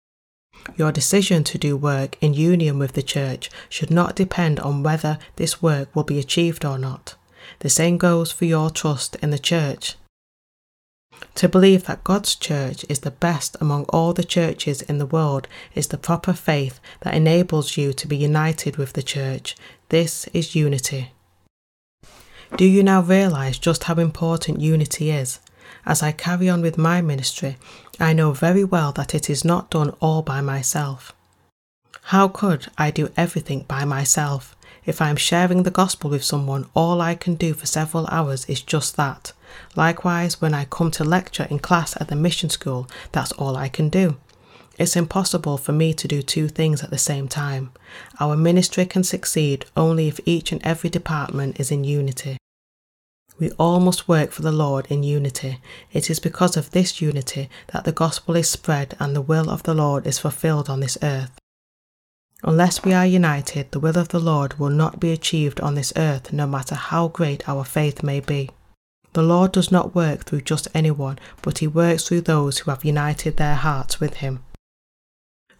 Your 0.77 0.93
decision 0.93 1.45
to 1.45 1.59
do 1.59 1.77
work 1.77 2.17
in 2.21 2.35
union 2.35 2.79
with 2.79 2.93
the 2.93 3.03
church 3.03 3.51
should 3.69 3.91
not 3.91 4.17
depend 4.17 4.61
on 4.61 4.83
whether 4.83 5.19
this 5.37 5.63
work 5.63 5.95
will 5.95 6.05
be 6.05 6.19
achieved 6.19 6.65
or 6.65 6.79
not. 6.79 7.15
The 7.61 7.71
same 7.71 7.97
goes 7.97 8.33
for 8.33 8.45
your 8.45 8.71
trust 8.71 9.17
in 9.17 9.31
the 9.31 9.39
church. 9.39 9.97
To 11.37 11.49
believe 11.49 11.85
that 11.85 12.05
God's 12.05 12.35
church 12.35 12.85
is 12.89 13.01
the 13.01 13.11
best 13.11 13.57
among 13.61 13.85
all 13.91 14.13
the 14.13 14.25
churches 14.25 14.83
in 14.83 14.99
the 14.99 15.07
world 15.07 15.47
is 15.75 15.89
the 15.89 15.99
proper 15.99 16.33
faith 16.33 16.81
that 17.01 17.15
enables 17.15 17.77
you 17.77 17.93
to 17.93 18.09
be 18.09 18.17
united 18.17 18.77
with 18.77 18.95
the 18.95 19.03
church. 19.03 19.57
This 19.89 20.27
is 20.33 20.55
unity. 20.55 21.13
Do 22.57 22.65
you 22.65 22.83
now 22.83 23.03
realize 23.03 23.59
just 23.59 23.85
how 23.85 23.95
important 23.95 24.61
unity 24.61 25.11
is? 25.11 25.39
As 25.87 26.03
I 26.03 26.13
carry 26.13 26.49
on 26.49 26.61
with 26.61 26.77
my 26.77 27.01
ministry, 27.01 27.57
I 28.01 28.13
know 28.13 28.33
very 28.33 28.65
well 28.65 28.93
that 28.93 29.15
it 29.15 29.31
is 29.31 29.45
not 29.45 29.71
done 29.71 29.91
all 30.01 30.23
by 30.23 30.41
myself. 30.41 31.15
How 32.03 32.27
could 32.29 32.69
I 32.79 32.91
do 32.91 33.11
everything 33.17 33.65
by 33.69 33.85
myself? 33.85 34.57
If 34.87 35.03
I 35.03 35.11
am 35.11 35.17
sharing 35.17 35.63
the 35.63 35.71
gospel 35.71 36.11
with 36.11 36.25
someone, 36.25 36.67
all 36.75 37.01
I 37.01 37.15
can 37.15 37.35
do 37.35 37.53
for 37.55 37.67
several 37.67 38.07
hours 38.07 38.47
is 38.47 38.63
just 38.63 38.97
that. 38.97 39.33
Likewise, 39.77 40.41
when 40.41 40.55
I 40.55 40.65
come 40.65 40.91
to 40.93 41.05
lecture 41.05 41.47
in 41.51 41.59
class 41.59 41.97
at 42.01 42.09
the 42.09 42.17
mission 42.17 42.51
school, 42.51 42.89
that's 43.13 43.33
all 43.33 43.57
I 43.57 43.69
can 43.69 43.89
do. 43.89 44.17
It's 44.79 44.95
impossible 44.95 45.59
for 45.59 45.73
me 45.73 45.93
to 45.95 46.07
do 46.07 46.23
two 46.23 46.47
things 46.49 46.85
at 46.85 46.91
the 46.91 46.99
same 46.99 47.27
time. 47.27 47.73
Our 48.21 48.37
ministry 48.37 48.87
can 48.87 49.03
succeed 49.03 49.67
only 49.77 50.07
if 50.07 50.21
each 50.25 50.53
and 50.53 50.65
every 50.65 50.89
department 50.89 51.59
is 51.59 51.73
in 51.73 51.83
unity. 51.83 52.39
We 53.39 53.51
all 53.53 53.81
must 53.81 54.09
work 54.09 54.33
for 54.33 54.43
the 54.43 54.53
Lord 54.53 54.87
in 54.89 55.03
unity. 55.03 55.61
It 55.93 56.11
is 56.11 56.21
because 56.21 56.57
of 56.57 56.71
this 56.71 57.01
unity 57.01 57.49
that 57.73 57.85
the 57.85 57.93
gospel 57.93 58.37
is 58.37 58.49
spread 58.49 58.97
and 58.99 59.15
the 59.15 59.21
will 59.21 59.51
of 59.51 59.65
the 59.65 59.75
Lord 59.75 60.07
is 60.07 60.19
fulfilled 60.19 60.69
on 60.69 60.81
this 60.81 60.99
earth. 61.03 61.39
Unless 62.45 62.85
we 62.85 62.93
are 62.93 63.07
united, 63.07 63.73
the 63.73 63.81
will 63.81 63.99
of 63.99 64.09
the 64.09 64.21
Lord 64.21 64.61
will 64.61 64.71
not 64.71 65.01
be 65.01 65.11
achieved 65.11 65.61
on 65.61 65.75
this 65.75 65.93
earth, 65.97 66.33
no 66.33 66.47
matter 66.47 66.77
how 66.77 67.09
great 67.09 67.49
our 67.49 67.65
faith 67.65 68.05
may 68.05 68.21
be. 68.21 68.51
The 69.19 69.25
Lord 69.25 69.51
does 69.51 69.73
not 69.73 69.97
work 69.97 70.27
through 70.27 70.43
just 70.43 70.69
anyone, 70.75 71.19
but 71.43 71.59
He 71.59 71.67
works 71.67 72.07
through 72.07 72.21
those 72.21 72.59
who 72.59 72.71
have 72.71 72.85
united 72.85 73.37
their 73.37 73.57
hearts 73.57 73.99
with 73.99 74.19
Him. 74.19 74.45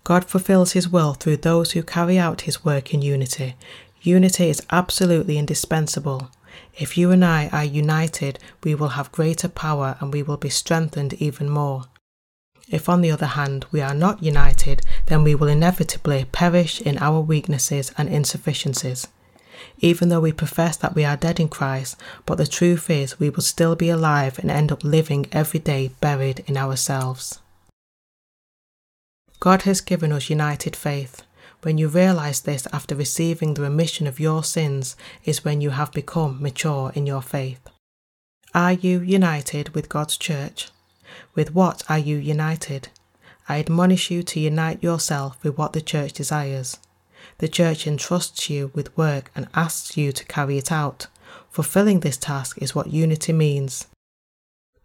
God 0.05 0.25
fulfills 0.25 0.75
His 0.75 0.89
will 0.89 1.15
through 1.15 1.39
those 1.39 1.73
who 1.73 1.83
carry 1.83 2.21
out 2.21 2.43
His 2.43 2.65
work 2.65 2.95
in 2.95 3.03
unity. 3.03 3.57
Unity 4.01 4.49
is 4.49 4.65
absolutely 4.71 5.39
indispensable. 5.39 6.31
If 6.77 6.97
you 6.97 7.11
and 7.11 7.25
I 7.25 7.49
are 7.49 7.65
united, 7.65 8.39
we 8.63 8.77
will 8.77 8.91
have 8.91 9.11
greater 9.11 9.49
power 9.49 9.97
and 9.99 10.13
we 10.13 10.23
will 10.23 10.37
be 10.37 10.51
strengthened 10.51 11.15
even 11.15 11.49
more. 11.49 11.87
If, 12.69 12.89
on 12.89 13.01
the 13.01 13.11
other 13.11 13.27
hand, 13.27 13.67
we 13.73 13.81
are 13.81 13.93
not 13.93 14.23
united, 14.23 14.83
then 15.07 15.25
we 15.25 15.35
will 15.35 15.49
inevitably 15.49 16.27
perish 16.31 16.81
in 16.81 16.97
our 16.99 17.21
weaknesses 17.21 17.91
and 17.99 18.09
insufficiencies. 18.09 19.09
Even 19.81 20.09
though 20.09 20.21
we 20.21 20.33
profess 20.33 20.77
that 20.77 20.95
we 20.95 21.05
are 21.05 21.17
dead 21.17 21.39
in 21.39 21.49
Christ, 21.49 21.97
but 22.27 22.37
the 22.37 22.47
truth 22.47 22.91
is 22.91 23.21
we 23.21 23.31
will 23.31 23.43
still 23.43 23.77
be 23.77 23.91
alive 23.91 24.39
and 24.39 24.51
end 24.51 24.73
up 24.73 24.83
living 24.83 25.27
every 25.33 25.61
day 25.61 25.93
buried 26.01 26.43
in 26.47 26.57
ourselves. 26.57 27.41
God 29.41 29.63
has 29.63 29.81
given 29.81 30.13
us 30.13 30.31
united 30.31 30.75
faith. 30.75 31.23
When 31.63 31.79
you 31.79 31.89
realize 31.89 32.41
this 32.41 32.67
after 32.73 32.95
receiving 32.95 33.55
the 33.55 33.63
remission 33.63 34.07
of 34.07 34.21
your 34.21 34.43
sins 34.43 34.97
is 35.25 35.45
when 35.45 35.61
you 35.61 35.71
have 35.71 35.93
become 35.93 36.43
mature 36.43 36.93
in 36.95 37.07
your 37.07 37.23
faith. 37.23 37.61
Are 38.55 38.73
you 38.73 39.01
united 39.01 39.71
with 39.71 39.89
God's 39.89 40.17
church? 40.17 40.71
With 41.35 41.55
what 41.55 41.83
are 41.89 41.99
you 41.99 42.17
united? 42.17 42.89
I 43.49 43.59
admonish 43.61 44.11
you 44.11 44.23
to 44.25 44.41
unite 44.41 44.83
yourself 44.83 45.43
with 45.43 45.57
what 45.57 45.73
the 45.73 45.81
church 45.81 46.13
desires. 46.13 46.79
The 47.39 47.49
church 47.49 47.87
entrusts 47.87 48.51
you 48.51 48.71
with 48.75 48.97
work 48.97 49.31
and 49.35 49.49
asks 49.55 49.97
you 49.97 50.13
to 50.13 50.25
carry 50.25 50.59
it 50.59 50.73
out. 50.73 51.07
Fulfilling 51.51 52.01
this 52.01 52.17
task 52.17 52.59
is 52.61 52.75
what 52.75 52.93
unity 52.93 53.33
means. 53.33 53.87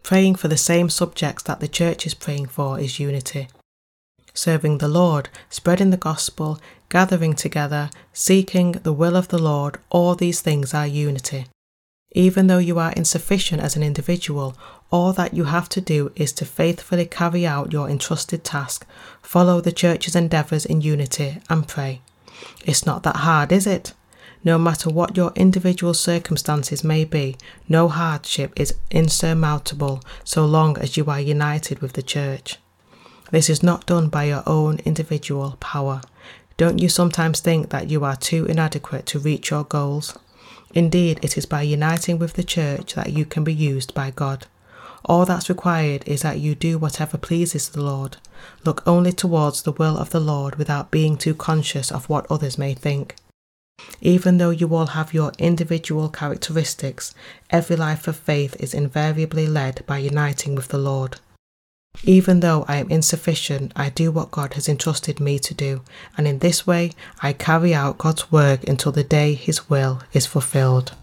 Praying 0.03 0.35
for 0.35 0.47
the 0.47 0.57
same 0.57 0.89
subjects 0.89 1.43
that 1.43 1.59
the 1.59 1.67
church 1.67 2.05
is 2.05 2.13
praying 2.13 2.47
for 2.47 2.79
is 2.79 2.99
unity 2.99 3.47
serving 4.33 4.79
the 4.79 4.87
Lord, 4.87 5.29
spreading 5.49 5.91
the 5.91 5.97
gospel, 5.97 6.59
gathering 6.89 7.33
together, 7.33 7.89
seeking 8.11 8.73
the 8.73 8.93
will 8.93 9.15
of 9.15 9.27
the 9.27 9.41
Lord, 9.41 9.77
all 9.89 10.15
these 10.15 10.41
things 10.41 10.73
are 10.73 10.87
unity. 10.87 11.45
Even 12.11 12.47
though 12.47 12.59
you 12.59 12.77
are 12.77 12.91
insufficient 12.93 13.61
as 13.61 13.75
an 13.75 13.83
individual, 13.83 14.55
all 14.91 15.13
that 15.13 15.33
you 15.33 15.45
have 15.45 15.67
to 15.69 15.81
do 15.81 16.11
is 16.15 16.31
to 16.33 16.45
faithfully 16.45 17.05
carry 17.05 17.45
out 17.45 17.73
your 17.73 17.89
entrusted 17.89 18.43
task, 18.43 18.85
follow 19.21 19.61
the 19.61 19.71
church's 19.71 20.15
endeavours 20.15 20.65
in 20.65 20.81
unity, 20.81 21.39
and 21.49 21.67
pray. 21.67 22.01
It's 22.65 22.85
not 22.85 23.03
that 23.03 23.17
hard, 23.17 23.51
is 23.51 23.67
it? 23.67 23.93
No 24.43 24.57
matter 24.57 24.89
what 24.89 25.15
your 25.15 25.31
individual 25.35 25.93
circumstances 25.93 26.83
may 26.83 27.05
be, 27.05 27.37
no 27.69 27.87
hardship 27.87 28.51
is 28.57 28.75
insurmountable 28.91 30.01
so 30.23 30.45
long 30.45 30.77
as 30.77 30.97
you 30.97 31.05
are 31.05 31.19
united 31.19 31.79
with 31.79 31.93
the 31.93 32.03
church. 32.03 32.57
This 33.31 33.49
is 33.49 33.63
not 33.63 33.85
done 33.85 34.09
by 34.09 34.25
your 34.25 34.43
own 34.45 34.79
individual 34.85 35.57
power. 35.59 36.01
Don't 36.57 36.79
you 36.79 36.89
sometimes 36.89 37.39
think 37.39 37.69
that 37.69 37.89
you 37.89 38.03
are 38.03 38.15
too 38.15 38.45
inadequate 38.45 39.05
to 39.07 39.19
reach 39.19 39.49
your 39.49 39.63
goals? 39.63 40.17
Indeed, 40.73 41.19
it 41.21 41.37
is 41.37 41.45
by 41.45 41.61
uniting 41.61 42.19
with 42.19 42.33
the 42.33 42.43
church 42.43 42.95
that 42.95 43.13
you 43.13 43.25
can 43.25 43.43
be 43.43 43.53
used 43.53 43.93
by 43.93 44.11
God. 44.11 44.45
All 45.05 45.25
that's 45.25 45.49
required 45.49 46.03
is 46.07 46.21
that 46.21 46.39
you 46.39 46.55
do 46.55 46.77
whatever 46.77 47.17
pleases 47.17 47.69
the 47.69 47.81
Lord. 47.81 48.17
Look 48.65 48.81
only 48.87 49.11
towards 49.11 49.61
the 49.61 49.73
will 49.73 49.97
of 49.97 50.11
the 50.11 50.19
Lord 50.19 50.55
without 50.55 50.91
being 50.91 51.17
too 51.17 51.35
conscious 51.35 51.91
of 51.91 52.07
what 52.09 52.29
others 52.29 52.57
may 52.57 52.73
think. 52.73 53.15
Even 54.01 54.37
though 54.37 54.51
you 54.51 54.73
all 54.73 54.87
have 54.87 55.13
your 55.13 55.33
individual 55.37 56.07
characteristics, 56.07 57.13
every 57.49 57.75
life 57.75 58.07
of 58.07 58.15
faith 58.15 58.55
is 58.59 58.73
invariably 58.73 59.47
led 59.47 59.83
by 59.85 59.97
uniting 59.97 60.55
with 60.55 60.69
the 60.69 60.77
Lord. 60.77 61.19
Even 62.03 62.39
though 62.39 62.65
I 62.67 62.77
am 62.77 62.89
insufficient, 62.89 63.71
I 63.75 63.89
do 63.89 64.11
what 64.11 64.31
God 64.31 64.53
has 64.53 64.67
entrusted 64.67 65.19
me 65.19 65.37
to 65.39 65.53
do, 65.53 65.81
and 66.17 66.27
in 66.27 66.39
this 66.39 66.65
way 66.65 66.91
I 67.21 67.33
carry 67.33 67.73
out 67.73 67.97
God's 67.97 68.31
work 68.31 68.67
until 68.67 68.91
the 68.91 69.03
day 69.03 69.33
His 69.33 69.69
will 69.69 70.01
is 70.11 70.25
fulfilled. 70.25 70.93